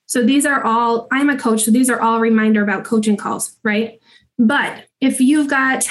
So 0.09 0.25
these 0.25 0.47
are 0.47 0.64
all, 0.64 1.07
I'm 1.12 1.29
a 1.29 1.38
coach, 1.38 1.64
so 1.64 1.71
these 1.71 1.90
are 1.90 2.01
all 2.01 2.18
reminder 2.18 2.62
about 2.62 2.85
coaching 2.85 3.16
calls, 3.16 3.57
right? 3.62 4.01
But 4.38 4.87
if 5.03 5.21
you've 5.21 5.49
got 5.49 5.88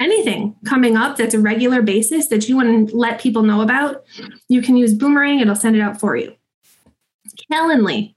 anything 0.00 0.56
coming 0.66 0.96
up 0.96 1.16
that's 1.16 1.32
a 1.32 1.38
regular 1.38 1.82
basis 1.82 2.26
that 2.28 2.48
you 2.48 2.56
want 2.56 2.88
to 2.88 2.96
let 2.96 3.20
people 3.20 3.44
know 3.44 3.60
about, 3.60 4.04
you 4.48 4.60
can 4.60 4.76
use 4.76 4.92
Boomerang. 4.92 5.38
It'll 5.38 5.54
send 5.54 5.76
it 5.76 5.80
out 5.80 6.00
for 6.00 6.16
you. 6.16 6.34
Calendly. 7.50 8.16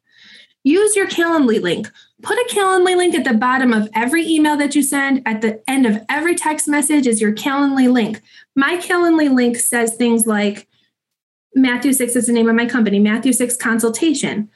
Use 0.64 0.96
your 0.96 1.06
Calendly 1.06 1.62
link. 1.62 1.88
Put 2.24 2.40
a 2.40 2.50
Calendly 2.50 2.98
link 2.98 3.14
at 3.14 3.26
the 3.26 3.36
bottom 3.36 3.74
of 3.74 3.88
every 3.94 4.26
email 4.26 4.58
that 4.58 4.74
you 4.74 4.82
send. 4.82 5.22
At 5.28 5.42
the 5.42 5.62
end 5.70 5.86
of 5.86 6.02
every 6.10 6.34
text 6.34 6.68
message 6.68 7.06
is 7.06 7.22
your 7.22 7.34
Calendly 7.34 7.92
link. 7.92 8.24
My 8.56 8.78
Calendly 8.78 9.32
link 9.32 9.58
says 9.58 9.96
things 9.96 10.26
like 10.26 10.68
Matthew 11.54 11.94
Six 11.94 12.16
is 12.16 12.26
the 12.26 12.34
name 12.34 12.50
of 12.50 12.56
my 12.56 12.66
company, 12.66 12.98
Matthew 12.98 13.34
Six 13.34 13.56
Consultation. 13.56 14.50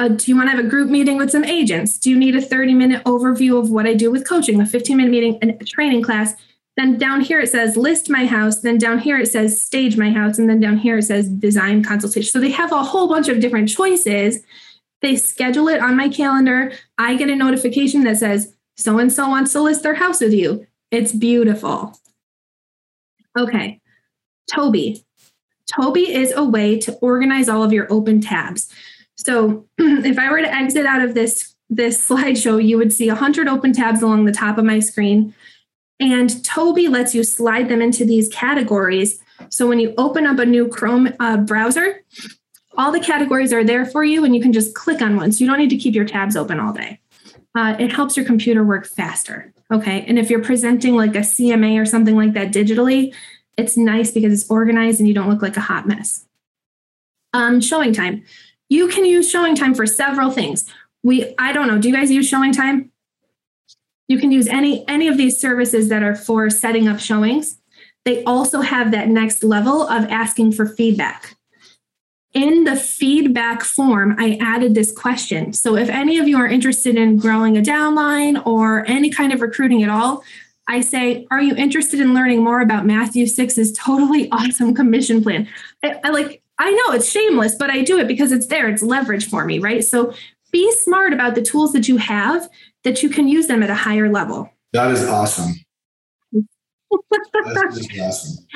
Uh, 0.00 0.08
do 0.08 0.30
you 0.30 0.34
want 0.34 0.46
to 0.46 0.56
have 0.56 0.64
a 0.64 0.66
group 0.66 0.88
meeting 0.88 1.18
with 1.18 1.30
some 1.30 1.44
agents? 1.44 1.98
Do 1.98 2.08
you 2.08 2.18
need 2.18 2.34
a 2.34 2.40
30 2.40 2.72
minute 2.72 3.04
overview 3.04 3.60
of 3.60 3.68
what 3.68 3.86
I 3.86 3.92
do 3.92 4.10
with 4.10 4.26
coaching, 4.26 4.58
a 4.58 4.64
15 4.64 4.96
minute 4.96 5.10
meeting, 5.10 5.38
and 5.42 5.50
a 5.60 5.64
training 5.66 6.02
class? 6.02 6.32
Then 6.78 6.96
down 6.96 7.20
here 7.20 7.38
it 7.38 7.50
says 7.50 7.76
list 7.76 8.08
my 8.08 8.24
house. 8.24 8.60
Then 8.60 8.78
down 8.78 8.98
here 8.98 9.18
it 9.18 9.26
says 9.26 9.60
stage 9.60 9.98
my 9.98 10.10
house. 10.10 10.38
And 10.38 10.48
then 10.48 10.58
down 10.58 10.78
here 10.78 10.96
it 10.96 11.02
says 11.02 11.28
design 11.28 11.84
consultation. 11.84 12.30
So 12.30 12.40
they 12.40 12.50
have 12.50 12.72
a 12.72 12.82
whole 12.82 13.08
bunch 13.08 13.28
of 13.28 13.40
different 13.40 13.68
choices. 13.68 14.38
They 15.02 15.16
schedule 15.16 15.68
it 15.68 15.82
on 15.82 15.98
my 15.98 16.08
calendar. 16.08 16.72
I 16.96 17.16
get 17.16 17.28
a 17.28 17.36
notification 17.36 18.04
that 18.04 18.16
says 18.16 18.54
so 18.78 18.98
and 18.98 19.12
so 19.12 19.28
wants 19.28 19.52
to 19.52 19.60
list 19.60 19.82
their 19.82 19.96
house 19.96 20.22
with 20.22 20.32
you. 20.32 20.66
It's 20.90 21.12
beautiful. 21.12 21.94
Okay. 23.38 23.82
Toby. 24.50 25.04
Toby 25.78 26.10
is 26.10 26.32
a 26.32 26.42
way 26.42 26.78
to 26.78 26.94
organize 27.02 27.50
all 27.50 27.62
of 27.62 27.74
your 27.74 27.86
open 27.92 28.22
tabs. 28.22 28.72
So 29.24 29.66
if 29.78 30.18
I 30.18 30.30
were 30.30 30.40
to 30.40 30.52
exit 30.52 30.86
out 30.86 31.02
of 31.02 31.14
this 31.14 31.54
this 31.68 32.08
slideshow, 32.08 32.64
you 32.64 32.76
would 32.78 32.92
see 32.92 33.08
100 33.08 33.48
open 33.48 33.72
tabs 33.72 34.02
along 34.02 34.24
the 34.24 34.32
top 34.32 34.58
of 34.58 34.64
my 34.64 34.80
screen. 34.80 35.34
And 35.98 36.42
Toby 36.44 36.88
lets 36.88 37.14
you 37.14 37.22
slide 37.22 37.68
them 37.68 37.82
into 37.82 38.04
these 38.04 38.28
categories. 38.28 39.22
So 39.50 39.68
when 39.68 39.78
you 39.78 39.94
open 39.98 40.26
up 40.26 40.38
a 40.38 40.46
new 40.46 40.66
Chrome 40.68 41.12
uh, 41.20 41.36
browser, 41.36 42.02
all 42.76 42.90
the 42.90 43.00
categories 43.00 43.52
are 43.52 43.64
there 43.64 43.84
for 43.84 44.02
you 44.02 44.24
and 44.24 44.34
you 44.34 44.40
can 44.40 44.52
just 44.52 44.74
click 44.74 45.02
on 45.02 45.16
one. 45.16 45.32
So 45.32 45.44
you 45.44 45.50
don't 45.50 45.58
need 45.58 45.70
to 45.70 45.76
keep 45.76 45.94
your 45.94 46.06
tabs 46.06 46.36
open 46.36 46.58
all 46.58 46.72
day. 46.72 47.00
Uh, 47.54 47.76
it 47.78 47.92
helps 47.92 48.16
your 48.16 48.24
computer 48.24 48.64
work 48.64 48.86
faster. 48.86 49.52
Okay. 49.70 50.04
And 50.06 50.18
if 50.18 50.30
you're 50.30 50.42
presenting 50.42 50.96
like 50.96 51.14
a 51.14 51.20
CMA 51.20 51.80
or 51.80 51.84
something 51.84 52.16
like 52.16 52.32
that 52.32 52.52
digitally, 52.52 53.14
it's 53.58 53.76
nice 53.76 54.10
because 54.10 54.32
it's 54.32 54.50
organized 54.50 55.00
and 55.00 55.08
you 55.08 55.14
don't 55.14 55.28
look 55.28 55.42
like 55.42 55.56
a 55.56 55.60
hot 55.60 55.86
mess. 55.86 56.24
Um, 57.32 57.60
showing 57.60 57.92
time. 57.92 58.24
You 58.70 58.88
can 58.88 59.04
use 59.04 59.30
showing 59.30 59.54
time 59.54 59.74
for 59.74 59.84
several 59.86 60.30
things. 60.30 60.64
We, 61.02 61.34
I 61.38 61.52
don't 61.52 61.68
know, 61.68 61.78
do 61.78 61.88
you 61.88 61.94
guys 61.94 62.10
use 62.10 62.26
showing 62.26 62.52
time? 62.52 62.90
You 64.08 64.18
can 64.18 64.32
use 64.32 64.48
any 64.48 64.86
any 64.88 65.06
of 65.06 65.16
these 65.16 65.40
services 65.40 65.88
that 65.88 66.02
are 66.02 66.16
for 66.16 66.50
setting 66.50 66.88
up 66.88 66.98
showings. 66.98 67.58
They 68.04 68.24
also 68.24 68.60
have 68.60 68.90
that 68.90 69.08
next 69.08 69.44
level 69.44 69.82
of 69.82 70.04
asking 70.04 70.52
for 70.52 70.66
feedback. 70.66 71.36
In 72.32 72.64
the 72.64 72.76
feedback 72.76 73.62
form, 73.62 74.14
I 74.18 74.38
added 74.40 74.74
this 74.74 74.92
question. 74.92 75.52
So 75.52 75.76
if 75.76 75.88
any 75.88 76.18
of 76.18 76.28
you 76.28 76.38
are 76.38 76.46
interested 76.46 76.96
in 76.96 77.18
growing 77.18 77.56
a 77.56 77.60
downline 77.60 78.44
or 78.46 78.84
any 78.88 79.10
kind 79.10 79.32
of 79.32 79.40
recruiting 79.40 79.82
at 79.82 79.90
all, 79.90 80.22
I 80.68 80.80
say, 80.80 81.26
are 81.32 81.42
you 81.42 81.56
interested 81.56 81.98
in 81.98 82.14
learning 82.14 82.44
more 82.44 82.60
about 82.60 82.86
Matthew 82.86 83.26
Six's 83.26 83.72
totally 83.72 84.28
awesome 84.32 84.74
commission 84.74 85.22
plan? 85.22 85.48
I, 85.82 86.00
I 86.04 86.10
like, 86.10 86.39
I 86.60 86.70
know 86.72 86.92
it's 86.92 87.10
shameless, 87.10 87.54
but 87.54 87.70
I 87.70 87.80
do 87.80 87.98
it 87.98 88.06
because 88.06 88.32
it's 88.32 88.46
there. 88.46 88.68
It's 88.68 88.82
leverage 88.82 89.26
for 89.26 89.46
me, 89.46 89.58
right? 89.58 89.82
So 89.82 90.12
be 90.52 90.70
smart 90.72 91.14
about 91.14 91.34
the 91.34 91.40
tools 91.40 91.72
that 91.72 91.88
you 91.88 91.96
have 91.96 92.50
that 92.84 93.02
you 93.02 93.08
can 93.08 93.28
use 93.28 93.46
them 93.46 93.62
at 93.62 93.70
a 93.70 93.74
higher 93.74 94.10
level. 94.10 94.50
That 94.74 94.90
is 94.90 95.02
awesome. 95.06 95.54
That's 97.32 97.98
awesome. 97.98 98.46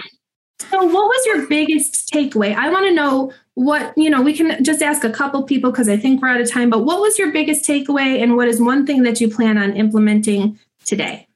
So, 0.70 0.84
what 0.84 1.06
was 1.06 1.26
your 1.26 1.46
biggest 1.46 2.12
takeaway? 2.12 2.54
I 2.54 2.68
want 2.68 2.86
to 2.86 2.94
know 2.94 3.32
what, 3.54 3.96
you 3.96 4.10
know, 4.10 4.20
we 4.20 4.34
can 4.34 4.62
just 4.62 4.82
ask 4.82 5.02
a 5.04 5.10
couple 5.10 5.42
people 5.44 5.70
because 5.70 5.88
I 5.88 5.96
think 5.96 6.20
we're 6.20 6.28
out 6.28 6.40
of 6.40 6.50
time, 6.50 6.68
but 6.68 6.84
what 6.84 7.00
was 7.00 7.18
your 7.18 7.32
biggest 7.32 7.64
takeaway 7.64 8.22
and 8.22 8.36
what 8.36 8.48
is 8.48 8.60
one 8.60 8.86
thing 8.86 9.02
that 9.04 9.20
you 9.20 9.30
plan 9.30 9.56
on 9.56 9.76
implementing 9.76 10.58
today? 10.84 11.26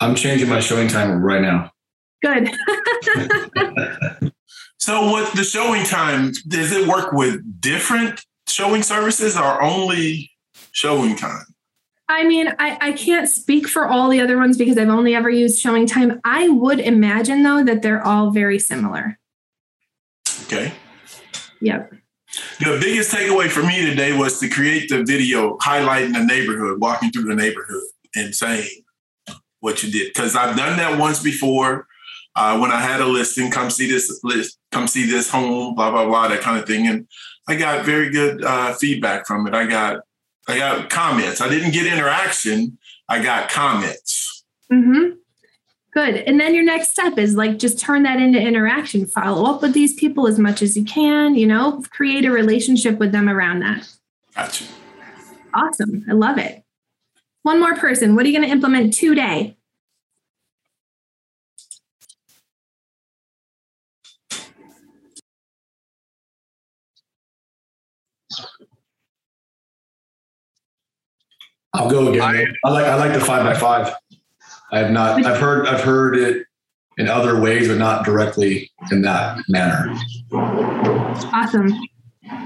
I'm 0.00 0.14
changing 0.14 0.48
my 0.48 0.60
showing 0.60 0.88
time 0.88 1.22
right 1.22 1.42
now. 1.42 1.72
Good. 2.26 2.50
so, 4.78 5.10
what 5.10 5.32
the 5.36 5.44
showing 5.44 5.84
time 5.84 6.32
does 6.48 6.72
it 6.72 6.88
work 6.88 7.12
with 7.12 7.60
different 7.60 8.20
showing 8.48 8.82
services 8.82 9.36
or 9.36 9.62
only 9.62 10.32
showing 10.72 11.14
time? 11.14 11.44
I 12.08 12.24
mean, 12.24 12.48
I, 12.58 12.78
I 12.80 12.92
can't 12.92 13.28
speak 13.28 13.68
for 13.68 13.86
all 13.86 14.08
the 14.08 14.20
other 14.20 14.36
ones 14.38 14.56
because 14.56 14.76
I've 14.76 14.88
only 14.88 15.14
ever 15.14 15.30
used 15.30 15.60
showing 15.60 15.86
time. 15.86 16.20
I 16.24 16.48
would 16.48 16.80
imagine 16.80 17.44
though 17.44 17.62
that 17.62 17.82
they're 17.82 18.04
all 18.04 18.30
very 18.30 18.58
similar. 18.58 19.18
Okay. 20.44 20.72
Yep. 21.60 21.92
The 22.58 22.78
biggest 22.80 23.12
takeaway 23.12 23.48
for 23.48 23.62
me 23.62 23.86
today 23.86 24.16
was 24.16 24.40
to 24.40 24.48
create 24.48 24.88
the 24.88 25.04
video 25.04 25.56
highlighting 25.58 26.12
the 26.12 26.24
neighborhood, 26.24 26.80
walking 26.80 27.10
through 27.10 27.24
the 27.24 27.36
neighborhood 27.36 27.82
and 28.14 28.34
saying 28.34 28.68
what 29.60 29.82
you 29.82 29.92
did. 29.92 30.12
Because 30.12 30.34
I've 30.34 30.56
done 30.56 30.76
that 30.76 30.98
once 30.98 31.22
before 31.22 31.86
uh, 32.36 32.58
when 32.58 32.70
I 32.70 32.80
had 32.80 33.00
a 33.00 33.06
listing, 33.06 33.50
come 33.50 33.70
see 33.70 33.90
this 33.90 34.20
list, 34.22 34.58
come 34.70 34.86
see 34.86 35.06
this 35.06 35.30
home, 35.30 35.74
blah, 35.74 35.90
blah, 35.90 36.04
blah, 36.06 36.28
that 36.28 36.42
kind 36.42 36.60
of 36.60 36.66
thing. 36.66 36.86
And 36.86 37.08
I 37.48 37.56
got 37.56 37.84
very 37.84 38.10
good 38.10 38.44
uh, 38.44 38.74
feedback 38.74 39.26
from 39.26 39.46
it. 39.46 39.54
I 39.54 39.66
got 39.66 40.00
I 40.48 40.58
got 40.58 40.90
comments. 40.90 41.40
I 41.40 41.48
didn't 41.48 41.72
get 41.72 41.92
interaction. 41.92 42.78
I 43.08 43.20
got 43.22 43.50
comments. 43.50 44.44
Mm-hmm. 44.72 45.16
Good. 45.92 46.16
And 46.16 46.38
then 46.38 46.54
your 46.54 46.62
next 46.62 46.90
step 46.90 47.18
is 47.18 47.34
like 47.34 47.58
just 47.58 47.80
turn 47.80 48.02
that 48.02 48.20
into 48.20 48.38
interaction. 48.38 49.06
Follow 49.06 49.50
up 49.50 49.62
with 49.62 49.72
these 49.72 49.94
people 49.94 50.28
as 50.28 50.38
much 50.38 50.62
as 50.62 50.76
you 50.76 50.84
can, 50.84 51.34
you 51.34 51.46
know, 51.46 51.82
create 51.90 52.24
a 52.24 52.30
relationship 52.30 52.98
with 52.98 53.12
them 53.12 53.28
around 53.28 53.60
that. 53.60 53.88
Gotcha. 54.34 54.64
Awesome. 55.54 56.04
I 56.08 56.12
love 56.12 56.38
it. 56.38 56.62
One 57.42 57.58
more 57.58 57.74
person. 57.76 58.14
What 58.14 58.26
are 58.26 58.28
you 58.28 58.36
going 58.36 58.48
to 58.48 58.52
implement 58.52 58.92
today? 58.92 59.56
I'll 71.76 71.90
go 71.90 72.08
again. 72.08 72.22
I, 72.22 72.46
I 72.64 72.70
like 72.70 72.86
I 72.86 72.94
like 72.96 73.12
the 73.12 73.20
five 73.20 73.44
by 73.44 73.54
five. 73.54 73.94
I 74.72 74.78
have 74.78 74.90
not. 74.90 75.24
I've 75.24 75.38
heard. 75.38 75.66
I've 75.66 75.82
heard 75.82 76.16
it 76.16 76.46
in 76.98 77.08
other 77.08 77.40
ways, 77.40 77.68
but 77.68 77.78
not 77.78 78.04
directly 78.04 78.70
in 78.90 79.02
that 79.02 79.38
manner. 79.48 79.94
Awesome. 80.32 81.68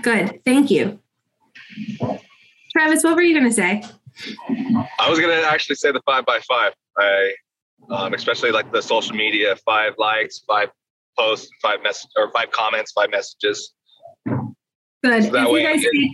Good. 0.03 0.41
Thank 0.45 0.71
you. 0.71 0.99
Travis, 2.73 3.03
what 3.05 3.15
were 3.15 3.23
you 3.23 3.35
going 3.35 3.49
to 3.49 3.55
say? 3.55 3.83
I 4.99 5.09
was 5.09 5.19
going 5.19 5.41
to 5.41 5.49
actually 5.49 5.77
say 5.77 5.93
the 5.93 6.03
five 6.05 6.27
by 6.27 6.41
five. 6.41 6.73
I, 6.99 7.33
um, 7.91 8.15
especially 8.15 8.51
like 8.51 8.73
the 8.73 8.83
social 8.83 9.17
media, 9.17 9.57
five 9.65 9.95
likes, 9.99 10.41
five 10.47 10.69
posts, 11.19 11.49
five 11.63 11.83
mess 11.83 12.07
or 12.17 12.31
five 12.33 12.51
comments, 12.51 12.93
five 12.93 13.11
messages. 13.11 13.73
Good. 14.27 15.25
So 15.25 15.31
that 15.31 15.51
way, 15.51 15.63
it, 15.65 16.11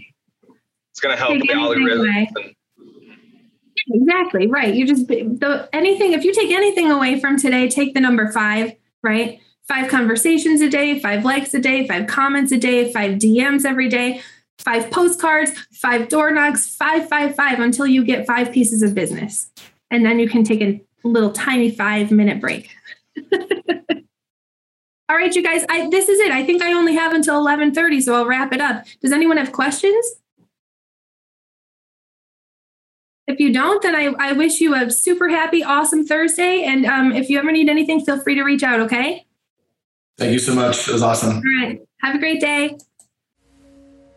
it's 0.91 1.01
going 1.01 1.17
to 1.17 1.23
help 1.23 1.41
the 1.41 1.53
algorithm. 1.53 2.55
Exactly 3.89 4.49
right. 4.49 4.75
You 4.75 4.87
just 4.87 5.07
the 5.07 5.69
anything 5.73 6.13
if 6.13 6.25
you 6.25 6.33
take 6.35 6.51
anything 6.51 6.91
away 6.91 7.21
from 7.21 7.39
today, 7.39 7.69
take 7.69 7.95
the 7.95 8.01
number 8.01 8.31
five. 8.33 8.73
Right, 9.03 9.41
five 9.69 9.89
conversations 9.89 10.61
a 10.61 10.69
day, 10.69 10.99
five 10.99 11.25
likes 11.25 11.55
a 11.55 11.61
day, 11.61 11.87
five 11.87 12.09
comments 12.09 12.51
a 12.51 12.59
day, 12.59 12.93
five 12.93 13.19
DMs 13.19 13.65
every 13.65 13.89
day, 13.89 14.21
five 14.59 14.91
postcards, 14.91 15.53
five 15.73 16.09
door 16.09 16.33
knocks, 16.33 16.75
five, 16.75 17.09
five, 17.09 17.37
five 17.37 17.61
until 17.61 17.87
you 17.87 18.05
get 18.05 18.27
five 18.27 18.51
pieces 18.51 18.83
of 18.83 18.95
business, 18.95 19.51
and 19.93 20.05
then 20.05 20.19
you 20.19 20.29
can 20.29 20.43
take 20.43 20.61
a 20.61 20.81
little 21.05 21.31
tiny 21.31 21.71
five 21.71 22.11
minute 22.11 22.41
break. 22.41 22.75
All 25.09 25.17
right, 25.17 25.33
you 25.35 25.43
guys. 25.43 25.65
I, 25.69 25.89
this 25.89 26.09
is 26.09 26.19
it. 26.19 26.33
I 26.33 26.45
think 26.45 26.63
I 26.63 26.73
only 26.73 26.95
have 26.97 27.13
until 27.13 27.37
eleven 27.37 27.73
thirty, 27.73 28.01
so 28.01 28.15
I'll 28.15 28.27
wrap 28.27 28.53
it 28.53 28.61
up. 28.61 28.85
Does 29.01 29.13
anyone 29.13 29.37
have 29.37 29.53
questions? 29.53 30.05
If 33.27 33.41
you 33.41 33.53
don't, 33.53 33.83
then 33.83 33.97
I, 33.97 34.15
I 34.19 34.33
wish 34.33 34.61
you 34.61 34.75
a 34.75 34.91
super 34.91 35.29
happy, 35.29 35.65
awesome 35.65 36.07
Thursday. 36.07 36.63
And 36.63 36.87
um, 36.87 37.13
if 37.13 37.29
you 37.29 37.39
ever 37.39 37.51
need 37.51 37.69
anything, 37.69 38.05
feel 38.05 38.21
free 38.21 38.37
to 38.37 38.43
reach 38.45 38.63
out, 38.63 38.81
okay? 38.81 39.27
Thank 40.17 40.33
you 40.33 40.39
so 40.39 40.55
much. 40.55 40.89
It 40.89 40.93
was 40.93 41.03
awesome. 41.03 41.37
All 41.37 41.43
right. 41.61 41.81
Have 42.03 42.15
a 42.15 42.19
great 42.19 42.41
day. 42.41 42.77